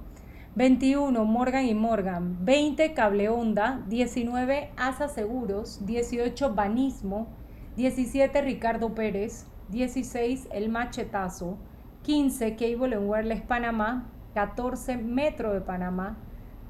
[0.54, 7.26] 21 Morgan y Morgan, 20 Cable Onda, 19 Asa Seguros, 18 Banismo,
[7.76, 11.58] 17 Ricardo Pérez, 16 El Machetazo,
[12.04, 16.16] 15 Cable and Wireless Panamá, 14 Metro de Panamá,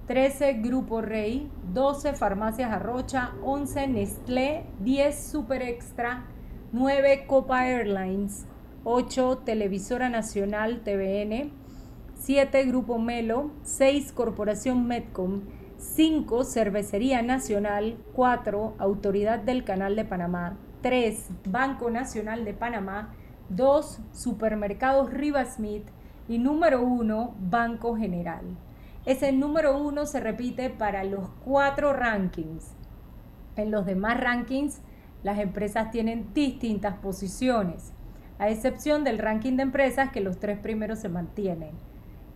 [0.06, 6.26] 13 Grupo Rey, 12 Farmacias Arrocha, 11 Nestlé, 10 Super Extra,
[6.72, 8.44] 9 Copa Airlines,
[8.84, 11.50] 8 Televisora Nacional TVN,
[12.16, 15.40] 7 Grupo Melo, 6 Corporación Medcom,
[15.78, 23.14] 5 Cervecería Nacional, 4 Autoridad del Canal de Panamá, 3 Banco Nacional de Panamá,
[23.48, 25.86] 2 Supermercados Rivas Smith
[26.28, 28.44] y número 1 Banco General.
[29.06, 32.74] Ese número 1 se repite para los cuatro rankings.
[33.56, 34.80] En los demás rankings,
[35.22, 37.92] las empresas tienen distintas posiciones,
[38.38, 41.72] a excepción del ranking de empresas que los tres primeros se mantienen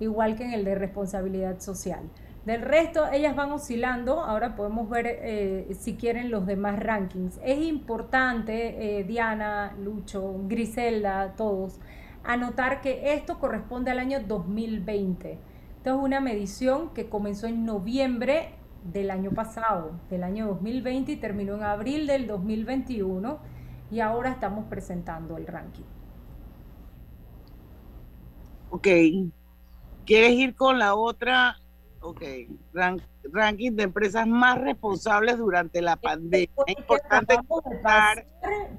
[0.00, 2.02] igual que en el de responsabilidad social.
[2.44, 4.20] Del resto, ellas van oscilando.
[4.20, 7.38] Ahora podemos ver eh, si quieren los demás rankings.
[7.44, 11.78] Es importante, eh, Diana, Lucho, Griselda, todos,
[12.24, 15.38] anotar que esto corresponde al año 2020.
[15.78, 18.50] Esto es una medición que comenzó en noviembre
[18.82, 23.38] del año pasado, del año 2020 y terminó en abril del 2021
[23.92, 25.84] y ahora estamos presentando el ranking.
[28.70, 28.88] Ok.
[30.04, 31.60] ¿Quieres ir con la otra?
[32.00, 32.22] Ok.
[33.32, 36.50] ranking de empresas más responsables durante la pandemia.
[36.66, 37.36] Es importante
[37.82, 38.26] pasar,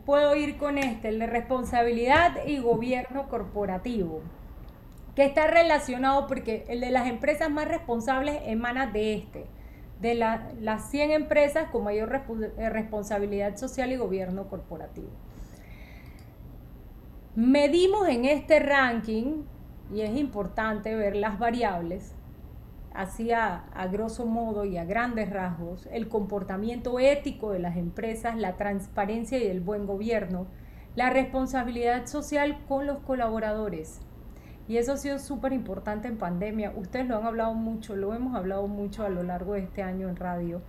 [0.05, 4.21] Puedo ir con este, el de responsabilidad y gobierno corporativo,
[5.19, 9.47] que está relacionado porque el de las empresas más responsables emana de este,
[9.99, 12.23] de las 100 empresas con mayor
[12.57, 15.09] eh, responsabilidad social y gobierno corporativo.
[17.35, 19.43] Medimos en este ranking,
[19.93, 22.13] y es importante ver las variables,
[22.93, 28.55] hacia a grosso modo y a grandes rasgos el comportamiento ético de las empresas, la
[28.55, 30.47] transparencia y el buen gobierno,
[30.95, 33.99] la responsabilidad social con los colaboradores.
[34.69, 36.71] Y eso ha sido súper importante en pandemia.
[36.75, 40.07] Ustedes lo han hablado mucho, lo hemos hablado mucho a lo largo de este año
[40.07, 40.61] en radio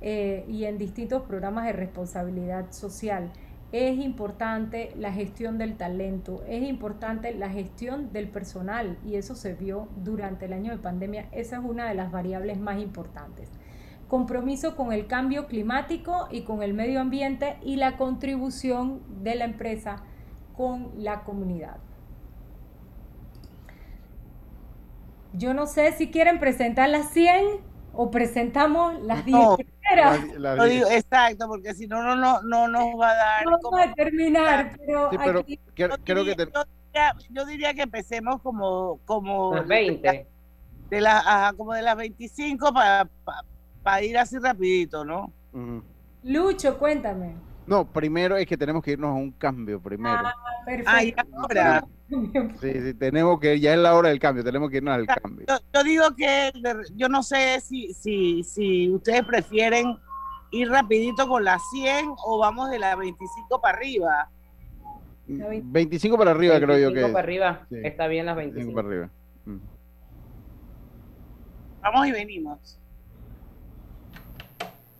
[0.00, 3.30] eh, y en distintos programas de responsabilidad social
[3.70, 9.52] es importante la gestión del talento, es importante la gestión del personal y eso se
[9.52, 11.28] vio durante el año de pandemia.
[11.32, 13.50] Esa es una de las variables más importantes.
[14.08, 19.44] Compromiso con el cambio climático y con el medio ambiente y la contribución de la
[19.44, 20.04] empresa
[20.56, 21.91] con la comunidad.
[25.34, 27.60] Yo no sé si quieren presentar las 100
[27.94, 30.20] o presentamos las 10 primeras.
[30.92, 33.44] exacto, porque si no, no, no, no nos va a dar.
[33.44, 36.48] No vamos a terminar, pero, creo, que
[37.30, 38.98] yo, diría, que empecemos como.
[39.04, 40.26] como las 20.
[40.90, 43.08] De las, como de las 25 para,
[43.82, 45.32] para, ir así rapidito, ¿no?
[46.22, 47.34] Lucho, cuéntame.
[47.66, 50.18] No, primero es que tenemos que irnos a un cambio primero.
[50.18, 50.34] Ah,
[50.66, 51.22] perfecto.
[51.34, 51.84] ahora.
[52.60, 55.46] Sí, sí, tenemos que, ya es la hora del cambio, tenemos que irnos al cambio.
[55.74, 56.52] Yo, digo que
[56.94, 59.96] yo no sé si, si, si ustedes prefieren
[60.50, 64.28] ir rapidito con las 100 o vamos de la 25 para arriba.
[65.26, 67.00] 25 para arriba creo yo que.
[67.02, 68.74] 25 para arriba, está bien las 25.
[68.74, 69.10] para arriba.
[69.46, 69.58] Mm.
[71.80, 72.78] Vamos y venimos.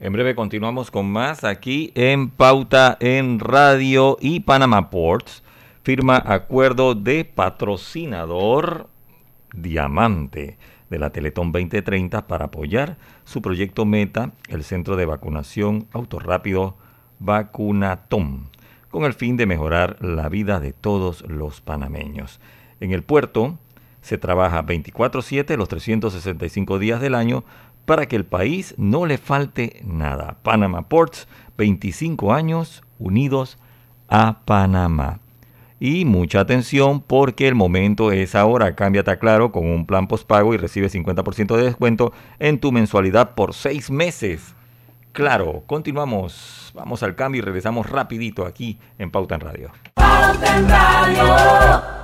[0.01, 5.42] En breve continuamos con más aquí en Pauta en Radio y Panama Ports
[5.83, 8.89] firma acuerdo de patrocinador
[9.55, 10.57] Diamante
[10.89, 16.77] de la Teletón 2030 para apoyar su proyecto Meta, el centro de vacunación autorrápido
[17.19, 18.49] Vacunatón,
[18.91, 22.41] con el fin de mejorar la vida de todos los panameños.
[22.81, 23.59] En el puerto
[24.01, 27.45] se trabaja 24/7 los 365 días del año
[27.85, 30.37] para que el país no le falte nada.
[30.43, 31.27] Panama Ports,
[31.59, 33.59] 25 años unidos
[34.09, 35.22] a Panamá.
[35.85, 38.77] Y mucha atención porque el momento es ahora.
[38.77, 43.35] Cámbiate a Claro con un plan postpago y recibe 50% de descuento en tu mensualidad
[43.35, 44.55] por seis meses.
[45.11, 46.71] Claro, continuamos.
[46.73, 49.73] Vamos al cambio y regresamos rapidito aquí en Pauta en Radio.
[49.97, 52.02] Pauta en Radio.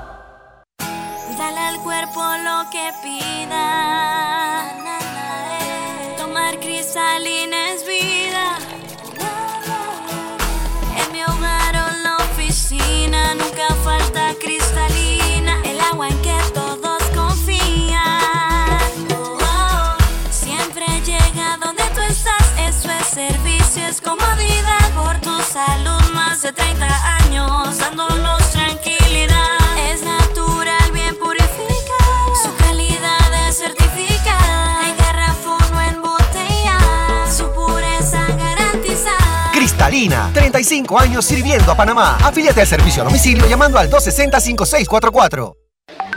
[40.33, 42.17] 35 años sirviendo a Panamá.
[42.23, 45.55] Afíliate al servicio a domicilio llamando al 260-5644.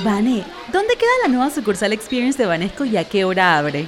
[0.04, 3.88] Vane, ¿dónde queda la nueva sucursal Experience de Banesco y a qué hora abre?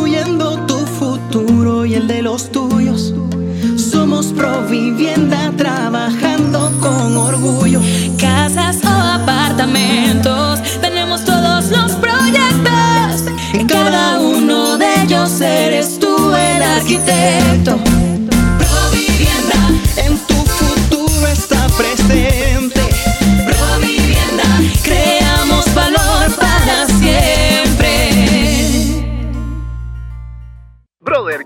[4.41, 7.79] Provivienda trabajando con orgullo.
[8.17, 13.31] Casas o apartamentos, tenemos todos los proyectos.
[13.53, 17.90] En cada uno de ellos eres tú el arquitecto.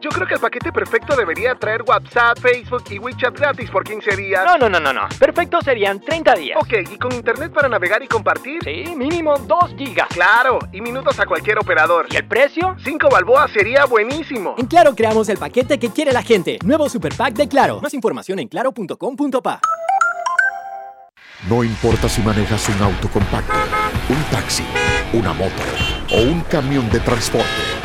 [0.05, 4.15] Yo creo que el paquete perfecto debería traer WhatsApp, Facebook y WeChat gratis por 15
[4.15, 4.45] días.
[4.45, 5.09] No, no, no, no, no.
[5.17, 6.59] Perfecto serían 30 días.
[6.61, 8.63] Ok, ¿y con internet para navegar y compartir?
[8.63, 10.07] Sí, mínimo 2 gigas.
[10.09, 12.05] Claro, y minutos a cualquier operador.
[12.11, 12.75] ¿Y el precio?
[12.83, 14.53] 5 balboas sería buenísimo.
[14.59, 16.59] En Claro creamos el paquete que quiere la gente.
[16.63, 17.81] Nuevo Super Pack de Claro.
[17.81, 19.59] Más información en claro.com.pa.
[21.49, 23.53] No importa si manejas un auto compacto,
[24.09, 24.65] un taxi,
[25.13, 25.63] una moto
[26.11, 27.84] o un camión de transporte.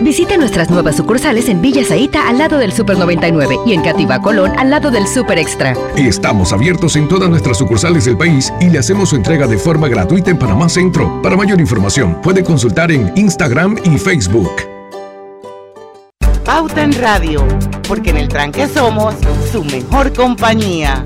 [0.00, 4.22] Visite nuestras nuevas sucursales en Villa Zaita al lado del Super 99 y en Cativa
[4.22, 5.74] Colón al lado del Super Extra.
[5.96, 9.88] Estamos abiertos en todas nuestras sucursales del país y le hacemos su entrega de forma
[9.88, 11.20] gratuita en Panamá Centro.
[11.20, 14.50] Para mayor información, puede consultar en Instagram y Facebook.
[16.44, 17.46] Pauta en Radio,
[17.86, 19.14] porque en el tranque somos
[19.52, 21.04] su mejor compañía.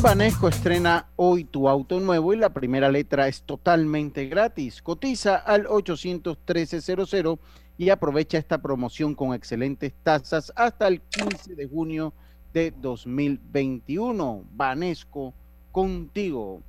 [0.00, 4.80] Banesco estrena hoy tu auto nuevo y la primera letra es totalmente gratis.
[4.80, 7.38] Cotiza al 813-00
[7.76, 12.14] y aprovecha esta promoción con excelentes tasas hasta el 15 de junio
[12.52, 14.44] de 2021.
[14.52, 15.34] Banesco
[15.72, 16.62] contigo.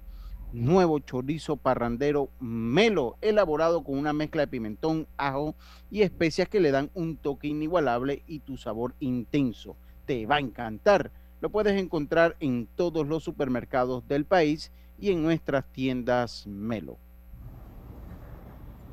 [0.52, 5.56] Nuevo chorizo parrandero melo, elaborado con una mezcla de pimentón, ajo
[5.92, 9.78] y especias que le dan un toque inigualable y tu sabor intenso.
[10.06, 11.12] Te va a encantar.
[11.42, 16.98] Lo puedes encontrar en todos los supermercados del país y en nuestras tiendas Melo.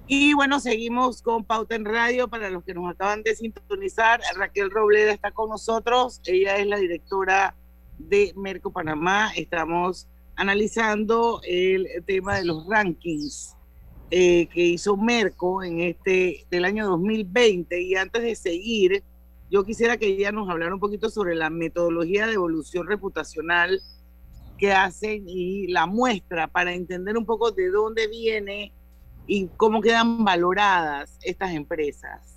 [0.09, 2.29] Y bueno, seguimos con Pauta en Radio.
[2.29, 6.21] Para los que nos acaban de sintonizar, Raquel Robleda está con nosotros.
[6.27, 7.57] Ella es la directora
[7.99, 9.33] de Merco Panamá.
[9.35, 10.07] Estamos
[10.37, 13.57] analizando el tema de los rankings
[14.13, 17.81] eh, que hizo Merco en este del año 2020.
[17.81, 19.03] Y antes de seguir,
[19.51, 23.81] yo quisiera que ella nos hablara un poquito sobre la metodología de evolución reputacional
[24.59, 28.73] que hacen y la muestra para entender un poco de dónde viene
[29.27, 32.37] y cómo quedan valoradas estas empresas.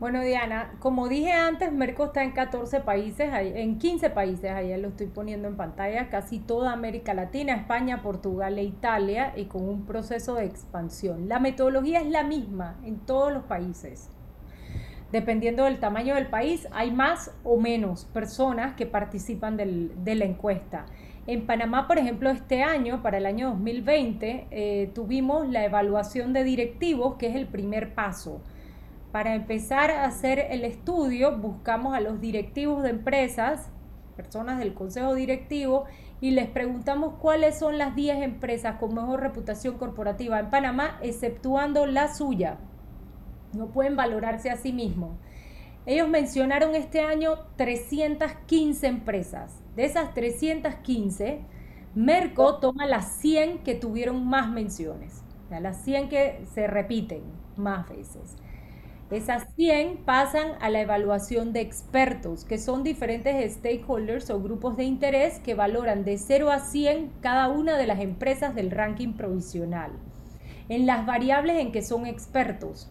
[0.00, 4.88] Bueno, Diana, como dije antes, Merco está en 14 países, en 15 países, allá lo
[4.88, 9.86] estoy poniendo en pantalla, casi toda América Latina, España, Portugal e Italia, y con un
[9.86, 11.28] proceso de expansión.
[11.28, 14.10] La metodología es la misma en todos los países.
[15.12, 20.86] Dependiendo del tamaño del país, hay más o menos personas que participan de la encuesta.
[21.26, 26.44] En Panamá, por ejemplo, este año, para el año 2020, eh, tuvimos la evaluación de
[26.44, 28.42] directivos, que es el primer paso.
[29.10, 33.70] Para empezar a hacer el estudio, buscamos a los directivos de empresas,
[34.16, 35.84] personas del consejo directivo,
[36.20, 41.86] y les preguntamos cuáles son las 10 empresas con mejor reputación corporativa en Panamá, exceptuando
[41.86, 42.58] la suya.
[43.54, 45.16] No pueden valorarse a sí mismos.
[45.86, 49.62] Ellos mencionaron este año 315 empresas.
[49.76, 51.40] De esas 315,
[51.94, 55.22] Merco toma las 100 que tuvieron más menciones.
[55.50, 57.22] O las 100 que se repiten
[57.56, 58.36] más veces.
[59.10, 64.84] Esas 100 pasan a la evaluación de expertos, que son diferentes stakeholders o grupos de
[64.84, 69.92] interés que valoran de 0 a 100 cada una de las empresas del ranking provisional.
[70.68, 72.90] En las variables en que son expertos.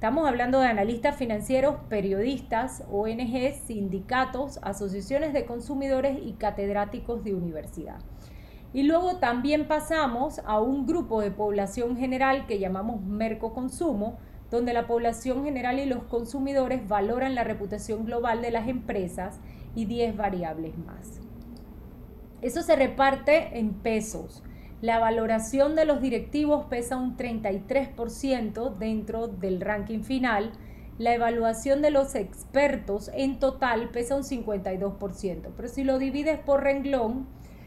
[0.00, 7.98] Estamos hablando de analistas financieros, periodistas, ONGs, sindicatos, asociaciones de consumidores y catedráticos de universidad.
[8.72, 14.16] Y luego también pasamos a un grupo de población general que llamamos Mercoconsumo,
[14.50, 19.38] donde la población general y los consumidores valoran la reputación global de las empresas
[19.74, 21.20] y 10 variables más.
[22.42, 24.42] Eso se reparte en pesos.
[24.80, 30.52] La valoración de los directivos pesa un 33% dentro del ranking final.
[30.96, 35.50] La evaluación de los expertos en total pesa un 52%.
[35.54, 37.26] Pero si lo divides por renglón,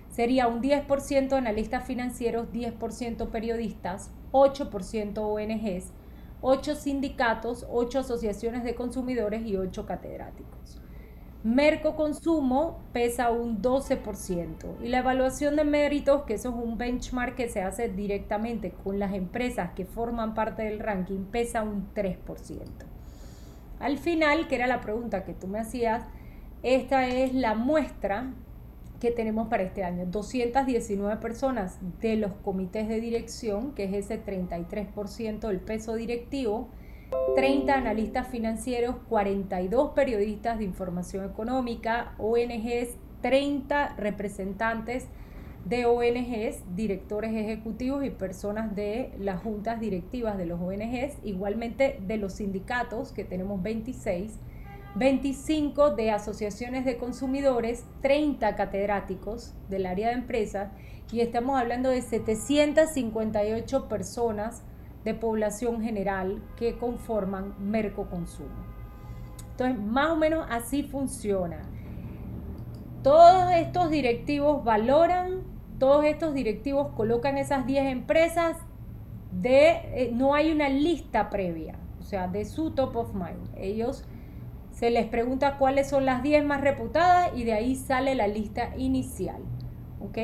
[0.10, 5.92] sería un 10% analistas financieros, 10% periodistas, 8% ONGs,
[6.42, 10.83] 8 sindicatos, 8 asociaciones de consumidores y 8 catedráticos.
[11.44, 17.36] Merco Consumo pesa un 12% y la evaluación de méritos, que eso es un benchmark
[17.36, 22.18] que se hace directamente con las empresas que forman parte del ranking, pesa un 3%.
[23.80, 26.06] Al final, que era la pregunta que tú me hacías,
[26.62, 28.32] esta es la muestra
[29.02, 30.06] que tenemos para este año.
[30.06, 36.70] 219 personas de los comités de dirección, que es ese 33% del peso directivo,
[37.36, 45.08] 30 analistas financieros, 42 periodistas de información económica, ONGs, 30 representantes
[45.66, 52.18] de ONGs, directores ejecutivos y personas de las juntas directivas de los ONGs, igualmente de
[52.18, 54.40] los sindicatos, que tenemos 26
[54.96, 60.72] 25 de asociaciones de consumidores, 30 catedráticos del área de empresas
[61.12, 64.62] y estamos hablando de 758 personas
[65.04, 68.74] de población general que conforman Mercoconsumo.
[69.52, 71.62] Entonces, más o menos así funciona.
[73.04, 75.44] Todos estos directivos valoran,
[75.78, 78.58] todos estos directivos colocan esas 10 empresas
[79.32, 83.50] de, eh, no hay una lista previa, o sea, de su top of mind.
[83.58, 84.06] Ellos
[84.72, 88.76] se les pregunta cuáles son las 10 más reputadas y de ahí sale la lista
[88.78, 89.42] inicial.
[90.02, 90.18] ¿Ok?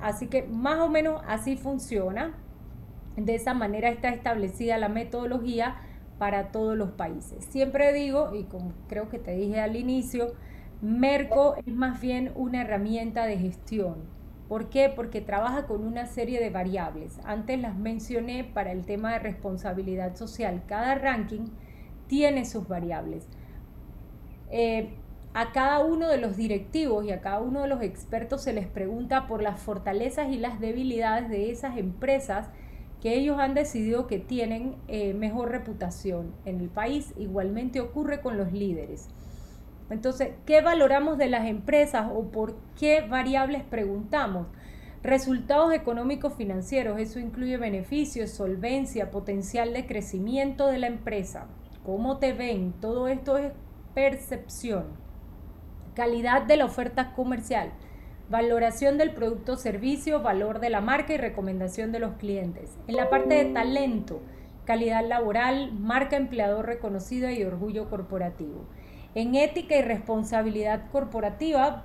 [0.00, 2.34] Así que más o menos así funciona.
[3.24, 5.76] De esa manera está establecida la metodología
[6.18, 7.44] para todos los países.
[7.44, 10.34] Siempre digo, y como creo que te dije al inicio,
[10.80, 13.96] Merco es más bien una herramienta de gestión.
[14.48, 14.88] ¿Por qué?
[14.88, 17.18] Porque trabaja con una serie de variables.
[17.24, 20.62] Antes las mencioné para el tema de responsabilidad social.
[20.66, 21.46] Cada ranking
[22.06, 23.26] tiene sus variables.
[24.50, 24.90] Eh,
[25.34, 28.66] a cada uno de los directivos y a cada uno de los expertos se les
[28.66, 32.48] pregunta por las fortalezas y las debilidades de esas empresas
[33.00, 37.14] que ellos han decidido que tienen eh, mejor reputación en el país.
[37.16, 39.08] Igualmente ocurre con los líderes.
[39.90, 44.48] Entonces, ¿qué valoramos de las empresas o por qué variables preguntamos?
[45.02, 51.46] Resultados económicos financieros, eso incluye beneficios, solvencia, potencial de crecimiento de la empresa,
[51.84, 53.52] cómo te ven, todo esto es
[53.94, 54.86] percepción,
[55.94, 57.72] calidad de la oferta comercial,
[58.30, 62.76] valoración del producto o servicio, valor de la marca y recomendación de los clientes.
[62.86, 64.20] En la parte de talento,
[64.64, 68.66] calidad laboral, marca empleador reconocida y orgullo corporativo.
[69.14, 71.84] En ética y responsabilidad corporativa,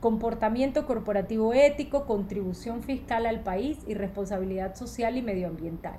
[0.00, 5.98] comportamiento corporativo ético, contribución fiscal al país y responsabilidad social y medioambiental.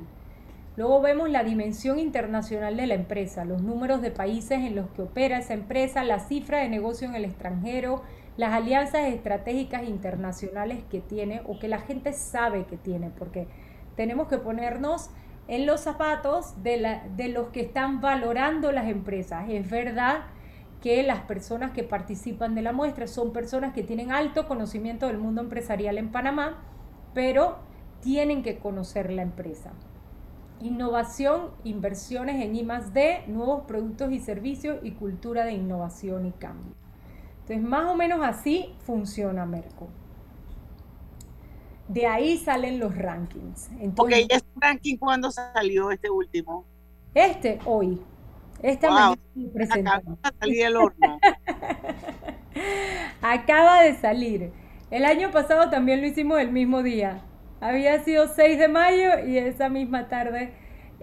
[0.77, 5.01] Luego vemos la dimensión internacional de la empresa, los números de países en los que
[5.01, 8.03] opera esa empresa, la cifra de negocio en el extranjero,
[8.41, 13.47] las alianzas estratégicas internacionales que tiene o que la gente sabe que tiene, porque
[13.95, 15.11] tenemos que ponernos
[15.47, 19.45] en los zapatos de, los que están valorando las empresas.
[19.47, 20.21] Es verdad
[20.81, 25.19] que las personas que participan de la muestra son personas que tienen alto conocimiento del
[25.19, 26.63] mundo empresarial en Panamá,
[27.13, 27.59] pero
[27.99, 29.71] tienen que conocer la empresa
[30.61, 36.80] innovación, inversiones en I D, nuevos productos y servicios y cultura de innovación y cambio.
[37.41, 39.89] Entonces, más o menos así funciona Merco.
[41.87, 43.69] De ahí salen los rankings.
[43.79, 46.65] Entonces, ok, ¿este ranking cuándo salió este último?
[47.13, 48.01] Este, hoy.
[48.61, 49.17] Esta wow.
[49.35, 51.19] mañana Acaba de salir el horno.
[53.21, 54.53] Acaba de salir.
[54.91, 57.21] El año pasado también lo hicimos el mismo día.
[57.59, 60.53] Había sido 6 de mayo y esa misma tarde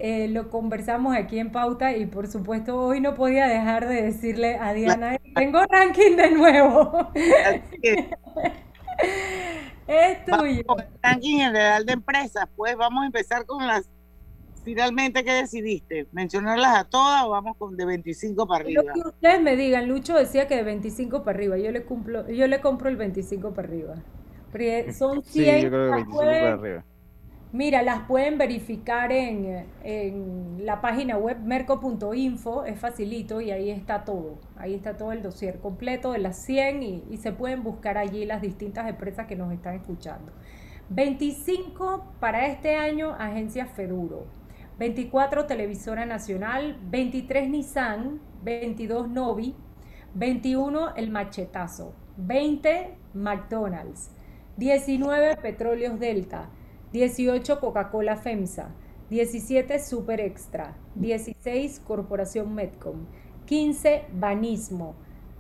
[0.01, 4.57] eh, lo conversamos aquí en Pauta y por supuesto hoy no podía dejar de decirle
[4.57, 7.11] a Diana, tengo ranking de nuevo.
[9.87, 10.65] es tuyo.
[11.03, 13.89] ranking general de empresas, pues vamos a empezar con las
[14.65, 16.07] finalmente ¿qué decidiste?
[16.13, 18.83] ¿Mencionarlas a todas o vamos con de 25 para arriba?
[18.83, 22.29] Lo que ustedes me digan, Lucho decía que de 25 para arriba, yo le cumplo,
[22.29, 23.95] yo le compro el 25 para arriba.
[24.93, 25.25] Son 100.
[25.25, 26.85] Sí, yo creo que 25 para arriba.
[27.51, 34.05] Mira, las pueden verificar en, en la página web merco.info, es facilito y ahí está
[34.05, 34.39] todo.
[34.57, 38.27] Ahí está todo el dossier completo de las 100 y, y, se pueden buscar allí
[38.27, 40.31] las distintas empresas que nos están escuchando.
[40.91, 44.27] 25 para este año, Agencia Feduro.
[44.79, 49.57] 24 Televisora Nacional, 23 Nissan, 22 Novi,
[50.15, 54.13] 21 El Machetazo, 20 McDonald's,
[54.57, 56.51] 19 Petróleos Delta,
[56.93, 58.71] 18 Coca-Cola FEMSA,
[59.11, 63.07] 17 Super Extra, 16 Corporación Medcom,
[63.47, 64.95] 15 Banismo,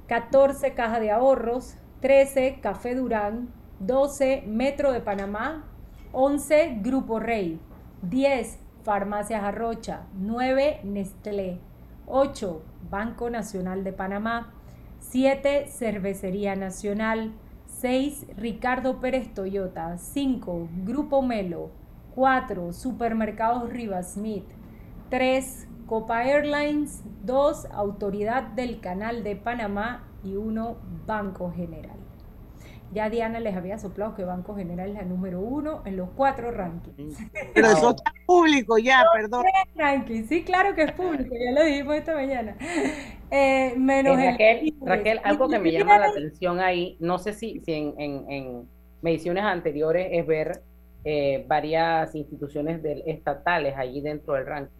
[0.07, 3.49] 14 Caja de Ahorros, 13 Café Durán,
[3.81, 5.65] 12 Metro de Panamá,
[6.13, 7.61] 11 Grupo Rey,
[8.03, 10.07] 10 Farmacias Arrocha.
[10.15, 11.59] 9, Nestlé.
[12.07, 14.55] 8, Banco Nacional de Panamá.
[15.01, 17.33] 7, Cervecería Nacional.
[17.81, 19.97] 6, Ricardo Pérez Toyota.
[19.99, 21.71] 5, Grupo Melo.
[22.17, 24.47] 4, Supermercados Rivas Smith.
[25.11, 27.05] 3, Copa Airlines.
[27.23, 30.09] 2, Autoridad del Canal de Panamá.
[30.25, 30.77] Y 1,
[31.07, 32.08] Banco General.
[32.93, 36.51] Ya Diana les había soplado que Banco General es la número uno en los cuatro
[36.51, 37.19] rankings.
[37.55, 39.45] Pero eso está público ya, perdón.
[39.77, 40.29] Rankings.
[40.29, 42.57] Sí, claro que es público, ya lo dijimos esta mañana.
[43.31, 47.35] Eh, menos Eh, el- Raquel, Raquel, algo que me llama la atención ahí, no sé
[47.35, 48.69] si, si en, en- en
[49.03, 50.63] mediciones anteriores es ver
[51.05, 54.78] eh, varias instituciones del- estatales allí dentro del ranking.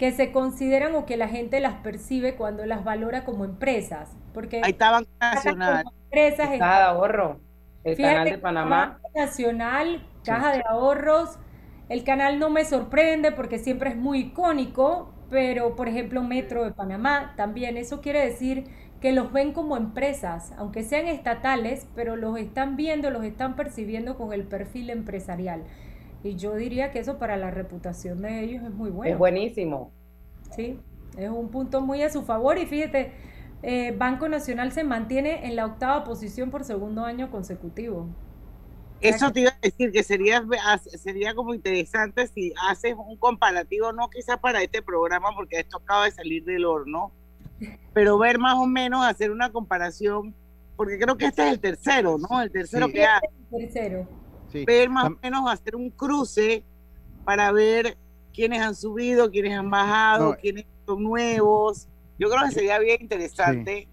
[0.00, 4.08] Que se consideran o que la gente las percibe cuando las valora como empresas.
[4.32, 5.84] Porque Ahí está Banco Nacional.
[6.04, 7.40] empresas Caja de ahorro,
[7.84, 8.86] el Fíjate canal de Panamá.
[9.02, 11.38] Banco Nacional, Caja de Ahorros,
[11.90, 16.72] el canal no me sorprende porque siempre es muy icónico, pero por ejemplo Metro de
[16.72, 18.64] Panamá también, eso quiere decir
[19.02, 24.16] que los ven como empresas, aunque sean estatales, pero los están viendo, los están percibiendo
[24.16, 25.64] con el perfil empresarial.
[26.22, 29.12] Y yo diría que eso para la reputación de ellos es muy bueno.
[29.12, 29.90] Es buenísimo.
[30.54, 30.78] Sí,
[31.16, 33.12] es un punto muy a su favor y fíjate,
[33.62, 38.08] eh, Banco Nacional se mantiene en la octava posición por segundo año consecutivo.
[39.00, 40.44] Eso te iba a decir que sería,
[40.98, 46.04] sería como interesante si haces un comparativo, no quizás para este programa, porque esto acaba
[46.04, 47.10] de salir del horno,
[47.94, 50.34] pero ver más o menos, hacer una comparación,
[50.76, 52.42] porque creo que este es el tercero, ¿no?
[52.42, 52.92] El tercero Sí.
[52.92, 53.26] que hace.
[53.50, 54.06] Tercero.
[54.66, 56.64] Ver más o menos, hacer un cruce
[57.24, 57.96] para ver
[58.32, 60.36] quiénes han subido, quiénes han bajado, No.
[60.36, 61.88] quiénes son nuevos.
[62.18, 63.88] Yo creo que sería bien interesante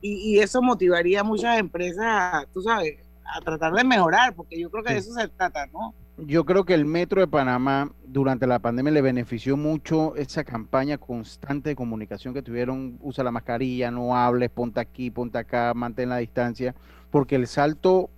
[0.00, 4.60] y, y eso motivaría a muchas empresas, a, tú sabes, a tratar de mejorar, porque
[4.60, 5.94] yo creo que de eso se trata, ¿no?
[6.18, 10.98] Yo creo que el Metro de Panamá durante la pandemia le benefició mucho esa campaña
[10.98, 16.10] constante de comunicación que tuvieron, usa la mascarilla, no hables, ponte aquí, ponte acá, mantén
[16.10, 16.74] la distancia,
[17.10, 18.10] porque el salto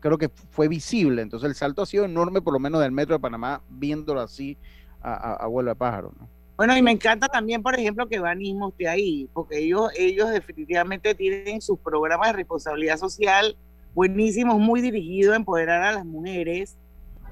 [0.00, 3.14] creo que fue visible, entonces el salto ha sido enorme por lo menos del Metro
[3.14, 4.58] de Panamá viéndolo así
[5.00, 6.28] a, a, a vuelo de pájaro, ¿no?
[6.56, 11.12] Bueno, y me encanta también, por ejemplo, que Banismo esté ahí, porque ellos, ellos definitivamente
[11.16, 13.56] tienen sus programas de responsabilidad social
[13.92, 16.76] buenísimos, muy dirigidos a empoderar a las mujeres.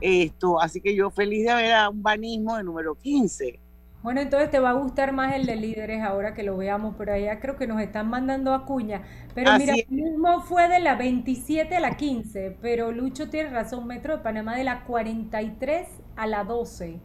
[0.01, 3.61] Esto, así que yo feliz de ver a un Banismo de número 15.
[4.03, 7.13] Bueno, entonces te va a gustar más el de líderes ahora que lo veamos, pero
[7.13, 9.03] allá creo que nos están mandando a cuña.
[9.35, 9.91] Pero Así mira, es.
[9.91, 14.57] mismo fue de la 27 a la 15, pero Lucho tiene razón, Metro de Panamá
[14.57, 17.01] de la 43 a la 12.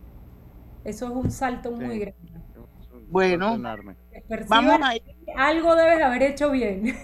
[0.83, 2.31] Eso es un salto muy grande.
[3.09, 3.57] Bueno,
[4.49, 4.93] vamos a,
[5.37, 6.97] algo debes haber hecho bien.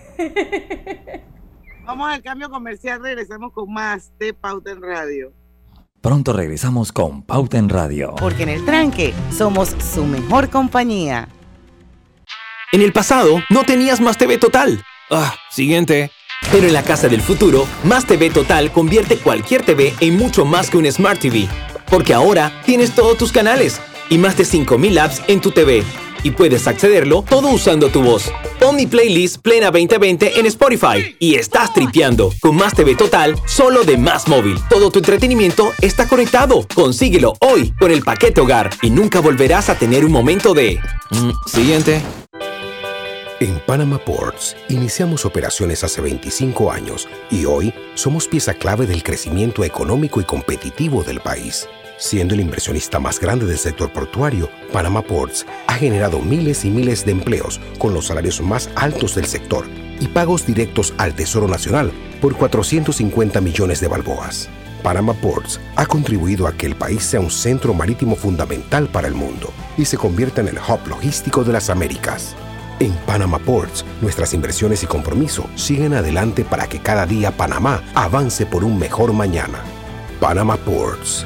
[1.86, 5.34] vamos al cambio comercial, regresamos con más de Pauta en Radio.
[6.04, 8.16] Pronto regresamos con Pauta en Radio.
[8.20, 11.30] Porque en el tranque somos su mejor compañía.
[12.74, 14.84] En el pasado, no tenías Más TV Total.
[15.10, 16.12] Ah, siguiente.
[16.52, 20.70] Pero en la casa del futuro, Más TV Total convierte cualquier TV en mucho más
[20.70, 21.48] que un Smart TV.
[21.90, 23.80] Porque ahora tienes todos tus canales
[24.10, 25.86] y más de 5000 apps en tu TV.
[26.24, 28.32] Y puedes accederlo todo usando tu voz.
[28.60, 33.98] Pon playlist Plena 2020 en Spotify y estás tripeando con Más TV Total solo de
[33.98, 34.58] Más Móvil.
[34.70, 36.66] Todo tu entretenimiento está conectado.
[36.74, 40.80] Consíguelo hoy con el paquete hogar y nunca volverás a tener un momento de...
[41.12, 42.02] Mm, siguiente.
[43.40, 49.66] En Panama Ports iniciamos operaciones hace 25 años y hoy somos pieza clave del crecimiento
[49.66, 51.68] económico y competitivo del país.
[52.04, 57.06] Siendo el inversionista más grande del sector portuario, Panama Ports ha generado miles y miles
[57.06, 59.66] de empleos con los salarios más altos del sector
[60.02, 64.50] y pagos directos al Tesoro Nacional por 450 millones de balboas.
[64.84, 69.14] Panama Ports ha contribuido a que el país sea un centro marítimo fundamental para el
[69.14, 72.36] mundo y se convierta en el hub logístico de las Américas.
[72.82, 78.46] En Panama Ports, nuestras inversiones y compromiso siguen adelante para que cada día Panamá avance
[78.46, 79.64] por un mejor mañana.
[80.20, 81.26] Panama Ports.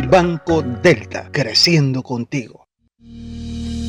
[0.00, 2.64] Banco Delta, creciendo contigo.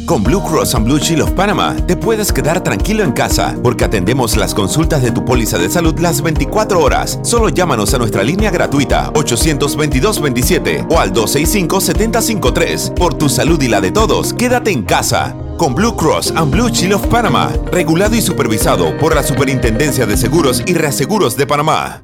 [0.06, 3.86] Con Blue Cross and Blue Shield of Panama te puedes quedar tranquilo en casa porque
[3.86, 7.20] atendemos las consultas de tu póliza de salud las 24 horas.
[7.24, 12.94] Solo llámanos a nuestra línea gratuita 822-27 o al 265-753.
[12.94, 15.36] Por tu salud y la de todos, quédate en casa.
[15.58, 20.18] Con Blue Cross and Blue Shield of Panama, regulado y supervisado por la Superintendencia de
[20.18, 22.04] Seguros y Reaseguros de Panamá.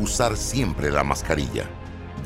[0.00, 1.68] usar siempre la mascarilla,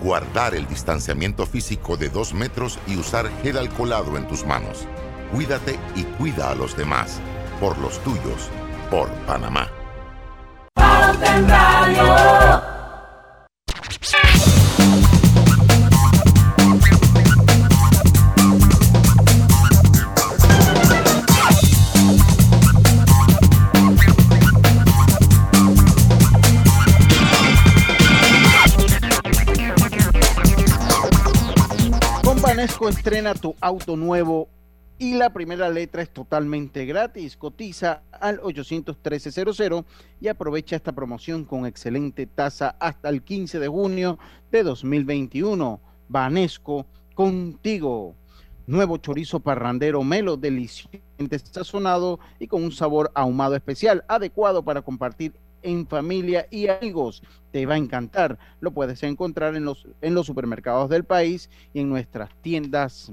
[0.02, 4.86] guardar el distanciamiento físico de dos metros y usar gel alcoholado en tus manos.
[5.32, 7.20] Cuídate y cuida a los demás,
[7.60, 8.48] por los tuyos,
[8.90, 9.68] por Panamá.
[32.64, 34.48] Banesco estrena tu auto nuevo
[34.98, 37.36] y la primera letra es totalmente gratis.
[37.36, 39.84] Cotiza al 813-00
[40.18, 44.18] y aprovecha esta promoción con excelente tasa hasta el 15 de junio
[44.50, 45.78] de 2021.
[46.08, 48.14] Banesco, contigo.
[48.66, 50.88] Nuevo chorizo parrandero melo, delicioso,
[51.52, 55.34] sazonado y con un sabor ahumado especial, adecuado para compartir
[55.64, 57.22] en familia y amigos.
[57.50, 58.38] Te va a encantar.
[58.60, 63.10] Lo puedes encontrar en los, en los supermercados del país y en nuestras tiendas.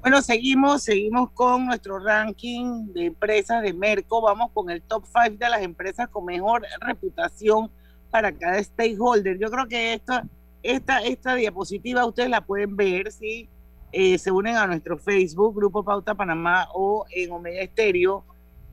[0.00, 4.22] Bueno, seguimos, seguimos con nuestro ranking de empresas de Merco.
[4.22, 7.70] Vamos con el top 5 de las empresas con mejor reputación
[8.10, 9.38] para cada stakeholder.
[9.38, 10.26] Yo creo que esta,
[10.62, 13.50] esta, esta diapositiva ustedes la pueden ver si
[13.92, 18.24] eh, se unen a nuestro Facebook, Grupo Pauta Panamá o en Omega Estéreo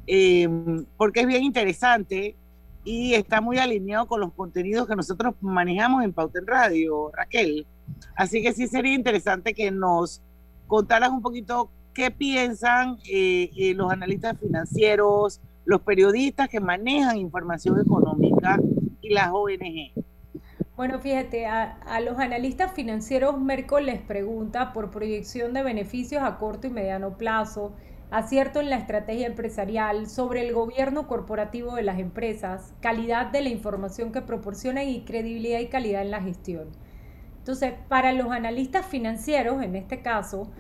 [0.07, 2.37] Em, porque es bien interesante
[2.85, 7.67] y está muy alineado con los contenidos que nosotros manejamos en Pauta en Radio, Raquel.
[8.15, 10.21] Así que sí sería interesante que nos
[10.67, 17.77] contaras un poquito qué piensan eh, eh, los analistas financieros, los periodistas que manejan información
[17.81, 18.57] económica
[19.01, 19.91] y las ONG.
[20.77, 26.37] Bueno, fíjate, a, a, los analistas financieros Merco les pregunta por proyección de beneficios a
[26.37, 27.73] corto y mediano plazo,
[28.09, 33.49] acierto en la estrategia empresarial, sobre el gobierno corporativo de las empresas, calidad de la
[33.49, 36.69] información que proporcionan y credibilidad y calidad en la gestión.
[37.39, 40.51] Entonces, para los analistas financieros, en este caso,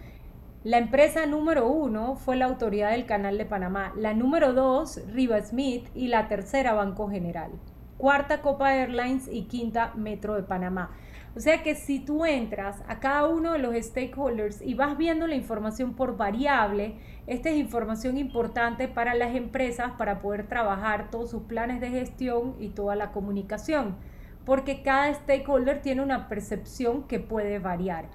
[0.63, 5.39] la empresa número uno fue la Autoridad del Canal de Panamá, la número dos, Riva
[5.41, 7.51] Smith, y la tercera, Banco General.
[7.97, 10.91] Cuarta, Copa Airlines y quinta, Metro de Panamá.
[11.35, 15.27] O sea que si tú entras a cada uno de los stakeholders y vas viendo
[15.27, 16.95] la información por variable,
[17.27, 22.55] esta es información importante para las empresas para poder trabajar todos sus planes de gestión
[22.57, 23.97] y toda la comunicación,
[24.45, 28.05] porque cada stakeholder tiene una percepción que puede variar.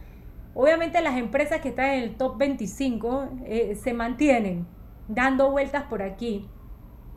[0.54, 4.66] Obviamente las empresas que están en el top 25 eh, se mantienen
[5.08, 6.48] dando vueltas por aquí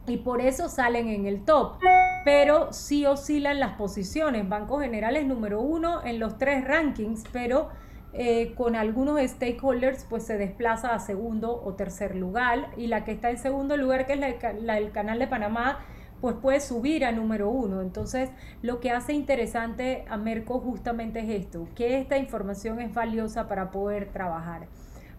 [0.05, 1.77] y por eso salen en el top,
[2.25, 4.47] pero sí oscilan las posiciones.
[4.47, 7.69] Banco General es número uno en los tres rankings, pero
[8.17, 13.11] eh, con algunos stakeholders pues se desplaza a segundo o tercer lugar y la que
[13.11, 14.19] está en segundo lugar, que es
[14.61, 15.79] la, del Canal de Panamá,
[16.21, 17.81] pues puede subir a número uno.
[17.81, 18.29] Entonces,
[18.61, 23.69] lo que hace interesante a Merco justamente es esto, que esta información es valiosa para
[23.69, 24.67] poder trabajar.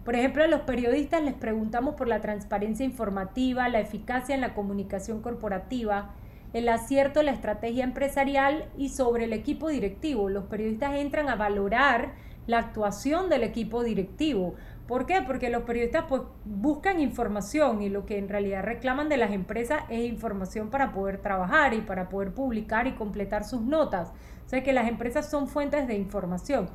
[0.03, 4.55] Por ejemplo, a los periodistas les preguntamos por la transparencia informativa, la eficacia en la
[4.55, 6.15] comunicación corporativa,
[6.53, 10.29] el acierto en la estrategia empresarial y sobre el equipo directivo.
[10.29, 14.55] Los periodistas entran a valorar la actuación del equipo directivo.
[14.87, 15.21] ¿Por qué?
[15.21, 19.83] Porque los periodistas pues, buscan información y lo que en realidad reclaman de las empresas
[19.89, 24.09] es información para poder trabajar y para poder publicar y completar sus notas.
[24.45, 26.69] O sea que las empresas son fuentes de información.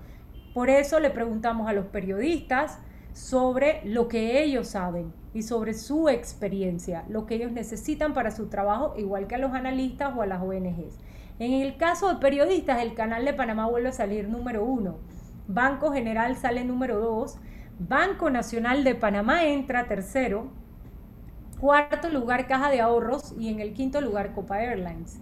[0.55, 2.79] Por eso le preguntamos a los periodistas,
[3.12, 8.49] sobre lo que ellos saben y sobre su experiencia, lo que ellos necesitan para su
[8.49, 10.99] trabajo, igual que a los analistas o a las ONGs.
[11.39, 14.97] En el caso de periodistas, el canal de Panamá vuelve a salir número uno,
[15.53, 17.38] Banco General sale número dos,
[17.78, 20.50] Banco Nacional de Panamá entra tercero,
[21.61, 25.20] cuarto lugar Caja de Ahorros y en el quinto lugar Copa Airlines.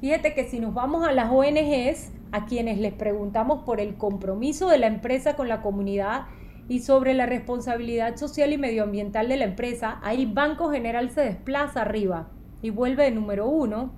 [0.00, 4.68] Fíjate que si nos vamos a las ONGs, a quienes les preguntamos por el compromiso
[4.68, 6.26] de la empresa con la comunidad,
[6.68, 11.82] Y sobre la responsabilidad social y medioambiental de la empresa, ahí Banco General se desplaza
[11.82, 12.30] arriba
[12.62, 13.92] y vuelve de número uno.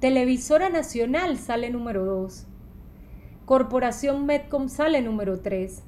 [0.00, 2.47] Televisora Nacional sale número dos.
[3.48, 5.82] Corporación Medcom sale número tres.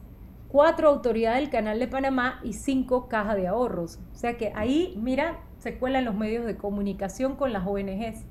[0.49, 3.99] Cuatro Autoridad del Canal de Panamá y cinco Caja de Ahorros.
[4.15, 8.25] O sea que ahí, mira, se cuelan los medios de comunicación con las ONGs.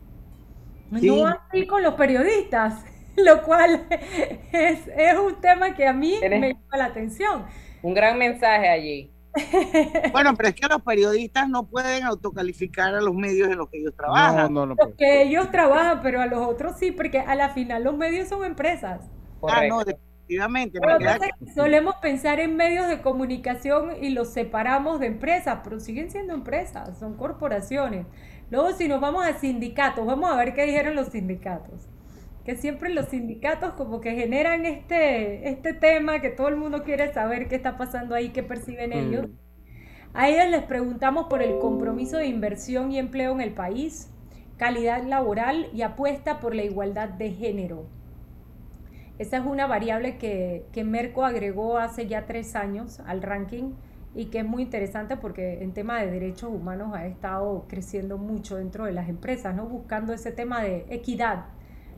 [0.89, 2.83] No así con los periodistas,
[3.17, 3.85] lo cual
[4.51, 4.79] es,
[5.23, 7.45] un tema que a mí me llama la atención.
[7.83, 9.13] Un gran mensaje allí.
[10.11, 13.77] Bueno, pero es que los periodistas no pueden autocalificar a los medios en los que
[13.77, 14.51] ellos trabajan.
[14.51, 14.95] No, no, no.
[14.97, 18.43] que ellos trabajan, pero a los otros sí, porque a la final los medios son
[18.43, 19.01] empresas.
[19.47, 20.79] Ah, no, definitivamente.
[21.55, 26.97] solemos pensar en medios de comunicación y los separamos de empresas, pero siguen siendo empresas,
[26.97, 28.05] son corporaciones.
[28.51, 31.87] Luego, si nos vamos a sindicatos, vamos a ver qué dijeron los sindicatos.
[32.45, 37.13] Que siempre los sindicatos como que generan este, este tema que todo el mundo quiere
[37.13, 39.27] saber qué está pasando ahí, qué perciben ellos.
[39.27, 39.49] Mm.
[40.13, 44.09] A ellos les preguntamos por el compromiso de inversión y empleo en el país,
[44.57, 47.85] calidad laboral y apuesta por la igualdad de género.
[49.19, 53.73] Esa es una variable que, que Merco agregó hace ya tres años al ranking
[54.15, 58.55] y que es muy interesante porque en tema de derechos humanos ha estado creciendo mucho
[58.55, 59.65] dentro de las empresas, ¿no?
[59.65, 61.45] Buscando ese tema de equidad,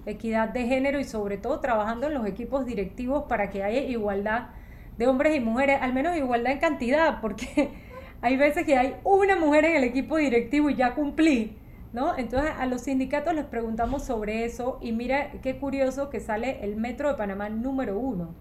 [0.05, 4.49] equidad de género y sobre todo trabajando en los equipos directivos para que haya igualdad
[4.97, 7.69] de hombres y mujeres, al menos igualdad en cantidad, porque
[8.22, 11.57] hay veces que hay una mujer en el equipo directivo y ya cumplí,
[11.93, 12.17] ¿no?
[12.17, 16.75] Entonces a los sindicatos les preguntamos sobre eso y mira qué curioso que sale el
[16.75, 18.35] Metro de Panamá número uno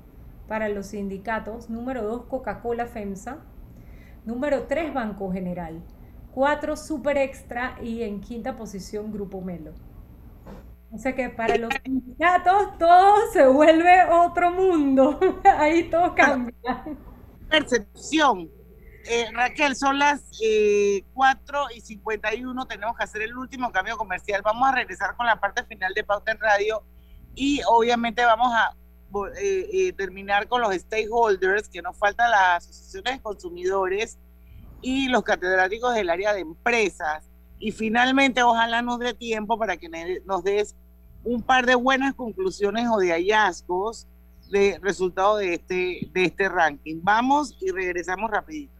[0.48, 3.38] para los sindicatos, número dos Coca-Cola FEMSA,
[4.24, 5.82] Número 3, Banco General.
[6.32, 7.78] 4, Super Extra.
[7.82, 9.72] Y en quinta posición, Grupo Melo.
[10.92, 15.18] O sea que para los sindicatos todo se vuelve otro mundo.
[15.44, 16.84] Ahí todo cambia.
[17.48, 18.50] Percepción.
[19.12, 22.66] Eh, Raquel, son las eh, 4 y 51.
[22.66, 24.40] Tenemos que hacer el último cambio comercial.
[24.44, 26.84] Vamos a regresar con la parte final de Pauta en Radio.
[27.34, 28.76] Y obviamente vamos a
[29.36, 34.16] eh, eh, terminar con los stakeholders, que nos faltan las asociaciones de consumidores
[34.80, 37.28] y los catedráticos del área de empresas.
[37.58, 39.88] Y finalmente, ojalá nos dé tiempo para que
[40.24, 40.76] nos des
[41.24, 44.06] un par de buenas conclusiones o de hallazgos
[44.52, 47.00] de resultado de este, de este ranking.
[47.02, 48.79] Vamos y regresamos rapidito.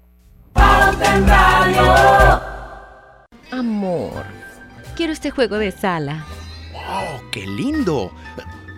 [3.53, 4.25] Amor,
[4.97, 6.25] quiero este juego de sala.
[6.73, 7.31] ¡Wow!
[7.31, 8.13] ¡Qué lindo!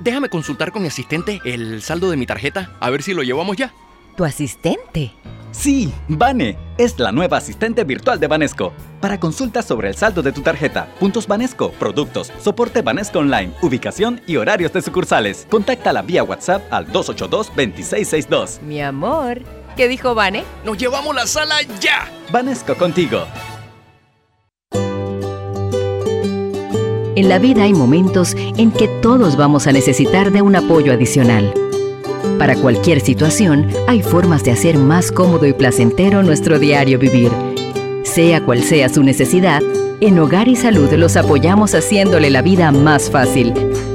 [0.03, 3.57] Déjame consultar con mi asistente el saldo de mi tarjeta, a ver si lo llevamos
[3.57, 3.73] ya.
[4.17, 5.13] ¿Tu asistente?
[5.53, 8.73] Sí, Vane, es la nueva asistente virtual de Banesco.
[9.01, 14.21] Para consultas sobre el saldo de tu tarjeta, puntos Banesco, productos, soporte Banesco Online, ubicación
[14.27, 18.61] y horarios de sucursales, contáctala vía WhatsApp al 282-2662.
[18.63, 19.43] Mi amor,
[19.77, 20.45] ¿qué dijo Vane?
[20.65, 22.11] ¡Nos llevamos la sala ya!
[22.31, 23.25] Banesco contigo.
[27.15, 31.53] En la vida hay momentos en que todos vamos a necesitar de un apoyo adicional.
[32.39, 37.31] Para cualquier situación, hay formas de hacer más cómodo y placentero nuestro diario vivir.
[38.03, 39.63] Sea cual sea su necesidad,
[40.01, 43.53] en Hogar y Salud los apoyamos haciéndole la vida más fácil,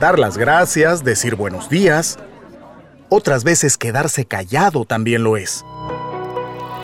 [0.00, 2.18] Dar las gracias, decir buenos días
[3.10, 5.64] otras veces quedarse callado también lo es.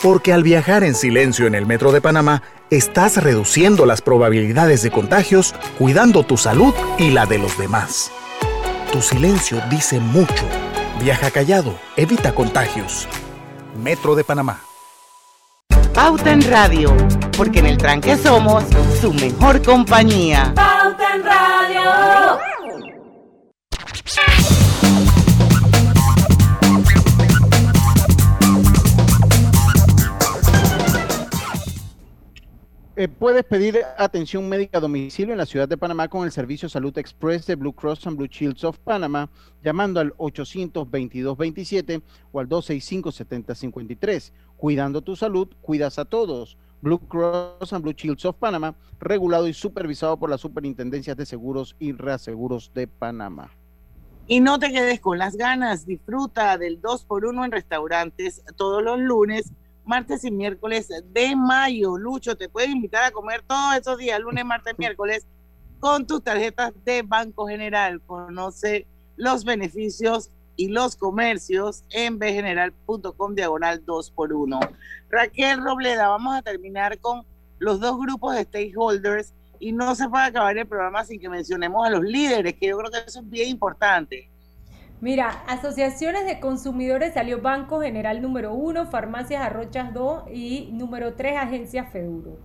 [0.03, 4.91] Porque al viajar en silencio en el metro de Panamá, estás reduciendo las probabilidades de
[4.91, 8.11] contagios, cuidando tu salud y la de los demás.
[8.91, 10.45] Tu silencio dice mucho.
[10.99, 13.07] Viaja callado, evita contagios.
[13.81, 14.61] Metro de Panamá.
[15.93, 16.95] Pauta en Radio,
[17.35, 18.65] porque en el tranque somos
[19.01, 20.51] su mejor compañía.
[20.53, 22.46] Pauta en Radio.
[32.99, 36.67] Eh, puedes pedir atención médica a domicilio en la ciudad de Panamá con el servicio
[36.67, 39.29] Salud Express de Blue Cross and Blue Shields of Panama,
[39.63, 44.31] llamando al 822-27 o al 265-7053.
[44.57, 46.57] Cuidando tu salud, cuidas a todos.
[46.81, 51.75] Blue Cross and Blue Shields of Panama, regulado y supervisado por las Superintendencias de Seguros
[51.77, 53.51] y Reaseguros de Panamá.
[54.25, 59.53] Y no te quedes con las ganas, disfruta del 2x1 en restaurantes todos los lunes
[59.87, 61.97] martes y miércoles de mayo.
[61.97, 65.25] Lucho, te puede invitar a comer todos esos días, lunes, martes, miércoles,
[65.79, 68.01] con tus tarjetas de Banco General.
[68.01, 68.85] Conoce
[69.15, 74.59] los beneficios y los comercios en bgeneral.com diagonal 2 por 1
[75.09, 77.23] Raquel Robleda, vamos a terminar con
[77.59, 81.85] los dos grupos de stakeholders y no se puede acabar el programa sin que mencionemos
[81.85, 84.29] a los líderes, que yo creo que eso es bien importante.
[84.99, 91.37] Mira, asociaciones de consumidores salió Banco General número uno, Farmacias Arrochas 2 y número 3
[91.37, 92.39] Agencia Feduro.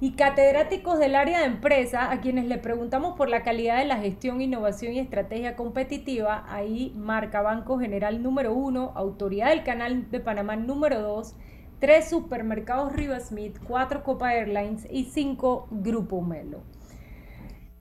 [0.00, 3.96] Y catedráticos del área de empresa, a quienes le preguntamos por la calidad de la
[3.96, 10.20] gestión, innovación y estrategia competitiva, ahí marca Banco General número uno, Autoridad del Canal de
[10.20, 11.34] Panamá número 2,
[11.80, 16.60] tres supermercados Riva Smith, cuatro Copa Airlines y cinco Grupo Melo.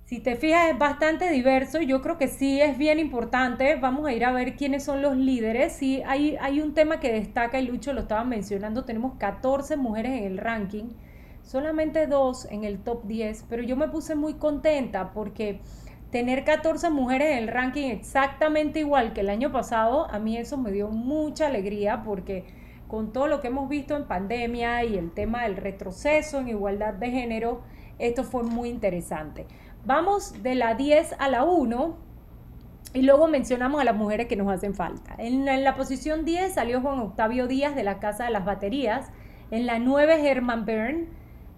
[0.07, 1.81] Si te fijas, es bastante diverso.
[1.81, 3.75] Yo creo que sí es bien importante.
[3.75, 5.73] Vamos a ir a ver quiénes son los líderes.
[5.73, 8.85] Sí, hay, hay un tema que destaca, y Lucho lo estaba mencionando.
[8.85, 10.85] Tenemos 14 mujeres en el ranking,
[11.43, 13.47] solamente dos en el top 10.
[13.49, 15.59] Pero yo me puse muy contenta porque
[16.09, 20.57] tener 14 mujeres en el ranking exactamente igual que el año pasado, a mí eso
[20.57, 22.45] me dio mucha alegría porque
[22.87, 26.93] con todo lo que hemos visto en pandemia y el tema del retroceso en igualdad
[26.93, 27.61] de género,
[27.99, 29.47] esto fue muy interesante.
[29.87, 31.95] Vamos de la 10 a la 1
[32.93, 35.15] y luego mencionamos a las mujeres que nos hacen falta.
[35.17, 39.09] En la, posición 10 salió Juan Octavio Díaz de la Casa de las Baterías.
[39.49, 41.07] En la 9 Herman Byrne.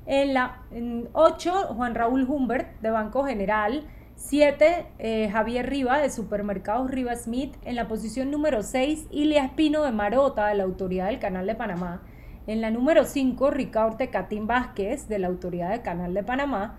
[0.06, 0.62] En la
[1.14, 3.82] 8 Juan Raúl Humbert de Banco General.
[4.16, 7.56] 7 eh, Javier Riva de Supermercados Riva Smith.
[7.66, 11.56] En la posición número 6 Ilia Espino de Marota de la Autoridad del Canal de
[11.56, 12.04] Panamá.
[12.46, 16.78] En la número 5 Ricardo Tecatín Vázquez de la Autoridad del Canal de Panamá.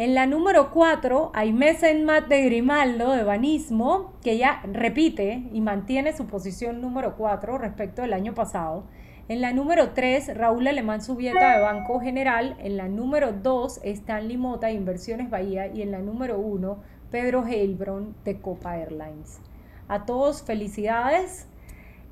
[0.00, 6.16] En la número 4 hay Mat de Grimaldo de Banismo, que ya repite y mantiene
[6.16, 8.84] su posición número 4 respecto del año pasado.
[9.28, 12.56] En la número 3, Raúl Alemán Subieta de Banco General.
[12.60, 15.66] En la número 2, Stanley Mota de Inversiones Bahía.
[15.66, 16.78] Y en la número 1,
[17.10, 19.38] Pedro Heilbron de Copa Airlines.
[19.86, 21.46] A todos, felicidades.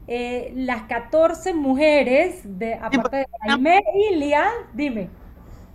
[0.08, 3.80] Eh, las 14 mujeres, de, aparte de Jaime
[4.10, 5.08] Ilia, dime.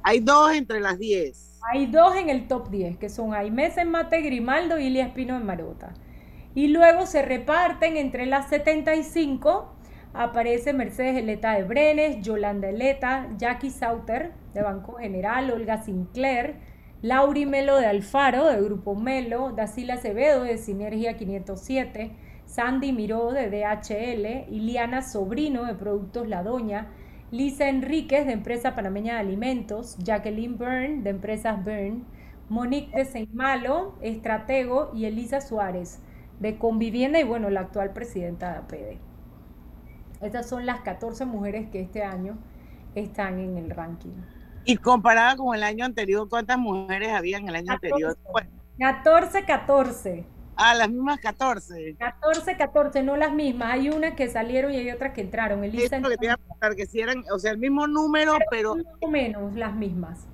[0.04, 1.53] Hay dos entre las 10.
[1.72, 5.38] Hay dos en el top 10, que son Aimés en Mate Grimaldo y Ilia Espino
[5.38, 5.94] en Marota.
[6.54, 9.74] Y luego se reparten entre las 75,
[10.14, 16.56] aparece Mercedes Eleta de Brenes, Yolanda Eleta, Jackie Sauter de Banco General, Olga Sinclair,
[17.02, 22.12] Lauri Melo de Alfaro de Grupo Melo, Dacila Acevedo de Sinergia 507,
[22.46, 26.92] Sandy Miró de DHL, Iliana Sobrino de Productos La Doña,
[27.34, 32.04] Lisa Enríquez, de Empresa Panameña de Alimentos, Jacqueline Byrne, de Empresas Byrne,
[32.48, 36.00] Monique de Seymalo, estratego, y Elisa Suárez,
[36.40, 39.00] de Convivienda y bueno, la actual presidenta de APD.
[40.22, 42.38] Estas son las 14 mujeres que este año
[42.94, 44.14] están en el ranking.
[44.64, 48.16] Y comparada con el año anterior, ¿cuántas mujeres había en el año anterior?
[48.78, 50.33] 14, 14.
[50.56, 51.96] Ah, las mismas 14.
[51.98, 53.74] 14, 14, no las mismas.
[53.74, 55.64] Hay unas que salieron y hay otras que entraron.
[55.64, 58.38] Elisa lo que te iba a preguntar, que si eran, o sea, el mismo número,
[58.52, 60.28] pero, Más o menos las mismas.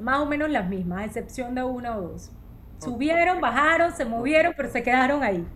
[0.00, 2.30] Más o menos las mismas, a excepción de una o dos.
[2.78, 5.46] Subieron, bajaron, se movieron, pero se quedaron ahí.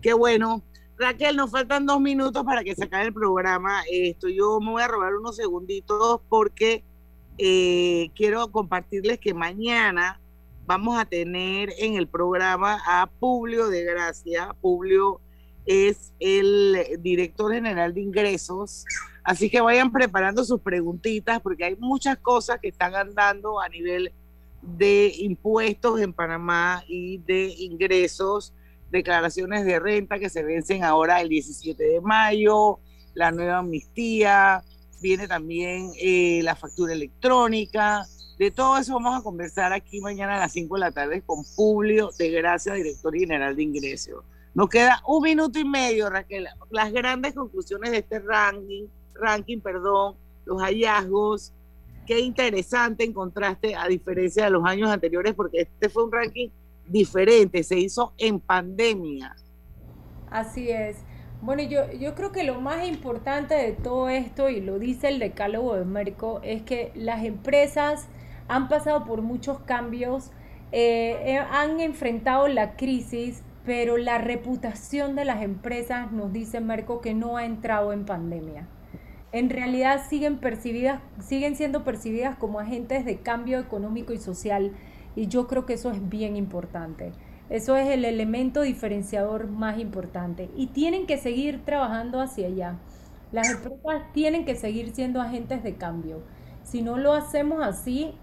[0.00, 0.62] Qué bueno.
[0.96, 3.82] Raquel, nos faltan dos minutos para que se acabe el programa.
[3.90, 6.84] Esto, yo me voy a robar unos segunditos porque
[7.36, 10.20] eh, quiero compartirles que mañana
[10.68, 14.54] vamos a tener en el programa a Publio de Gracia.
[14.60, 15.18] Publio
[15.64, 18.84] es el director general de ingresos.
[19.24, 24.12] Así que vayan preparando sus preguntitas porque hay muchas cosas que están andando a nivel
[24.60, 28.52] de impuestos en Panamá y de ingresos,
[28.90, 32.78] declaraciones de renta que se vencen ahora el 17 de mayo,
[33.14, 34.62] la nueva amnistía,
[35.00, 38.04] viene también eh, la factura electrónica,
[38.38, 41.42] de todo eso vamos a conversar aquí mañana a las 5 de la tarde con
[41.56, 44.24] Publio de Gracia, director general de ingresos.
[44.54, 46.46] Nos queda un minuto y medio, Raquel.
[46.70, 50.14] Las grandes conclusiones de este ranking, ranking, perdón,
[50.44, 51.52] los hallazgos.
[52.06, 56.48] Qué interesante encontraste a diferencia de los años anteriores, porque este fue un ranking
[56.86, 59.36] diferente, se hizo en pandemia.
[60.30, 60.96] Así es.
[61.42, 65.18] Bueno, yo, yo creo que lo más importante de todo esto, y lo dice el
[65.18, 68.08] decálogo de Merco, es que las empresas
[68.48, 70.30] han pasado por muchos cambios,
[70.72, 77.00] eh, eh, han enfrentado la crisis, pero la reputación de las empresas, nos dice Merco,
[77.00, 78.66] que no ha entrado en pandemia.
[79.30, 84.72] En realidad siguen, percibidas, siguen siendo percibidas como agentes de cambio económico y social,
[85.14, 87.12] y yo creo que eso es bien importante.
[87.50, 90.50] Eso es el elemento diferenciador más importante.
[90.56, 92.76] Y tienen que seguir trabajando hacia allá.
[93.32, 96.22] Las empresas tienen que seguir siendo agentes de cambio.
[96.62, 98.14] Si no lo hacemos así,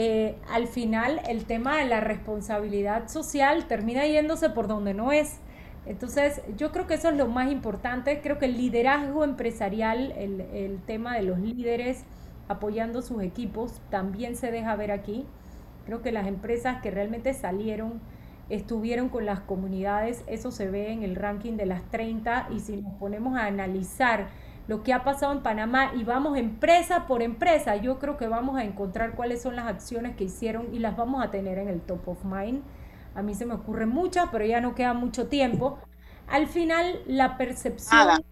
[0.00, 5.40] eh, al final el tema de la responsabilidad social termina yéndose por donde no es.
[5.86, 8.20] Entonces, yo creo que eso es lo más importante.
[8.20, 12.04] Creo que el liderazgo empresarial, el, el tema de los líderes
[12.46, 15.26] apoyando sus equipos, también se deja ver aquí.
[15.84, 18.00] Creo que las empresas que realmente salieron
[18.50, 22.76] estuvieron con las comunidades, eso se ve en el ranking de las 30 y si
[22.76, 24.28] nos ponemos a analizar
[24.68, 28.58] lo que ha pasado en Panamá y vamos empresa por empresa, yo creo que vamos
[28.58, 31.80] a encontrar cuáles son las acciones que hicieron y las vamos a tener en el
[31.80, 32.62] top of mind.
[33.14, 35.78] A mí se me ocurren muchas, pero ya no queda mucho tiempo.
[36.28, 38.22] Al final, la percepción,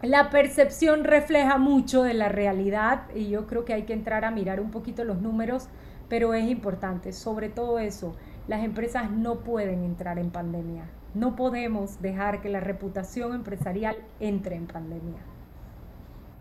[0.00, 4.30] la percepción refleja mucho de la realidad y yo creo que hay que entrar a
[4.30, 5.68] mirar un poquito los números,
[6.08, 8.14] pero es importante, sobre todo eso,
[8.46, 10.84] las empresas no pueden entrar en pandemia.
[11.14, 15.18] No podemos dejar que la reputación empresarial entre en pandemia.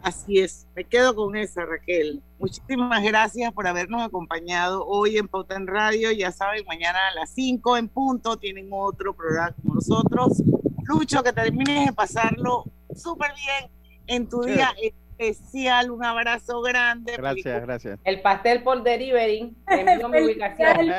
[0.02, 2.22] Así es, me quedo con esa, Raquel.
[2.40, 6.12] Muchísimas gracias por habernos acompañado hoy en Pauta en Radio.
[6.12, 10.42] Ya saben, mañana a las 5 en punto tienen otro programa con nosotros.
[10.86, 12.64] Lucho, que termines de pasarlo
[12.96, 13.72] súper bien
[14.08, 15.92] en tu día especial.
[15.92, 17.14] Un abrazo grande.
[17.18, 18.00] Gracias, gracias.
[18.04, 19.54] El pastel por delivery.
[19.68, 20.92] Envío mi ubicación.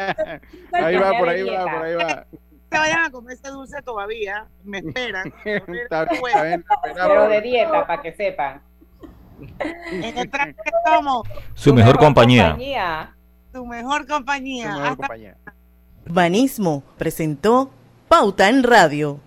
[0.72, 2.26] ahí va, por ahí va, por ahí va.
[2.70, 4.46] Se vayan a comer ese dulce todavía.
[4.64, 5.32] Me esperan.
[5.44, 8.67] Está bien, está bien, Pero de dieta, para que sepan.
[9.90, 10.54] En el traje
[10.86, 12.56] somos su, mejor, compañía.
[13.52, 14.96] Su mejor compañía.
[16.06, 17.70] Banismo presentó
[18.08, 19.20] Pauta en Radio.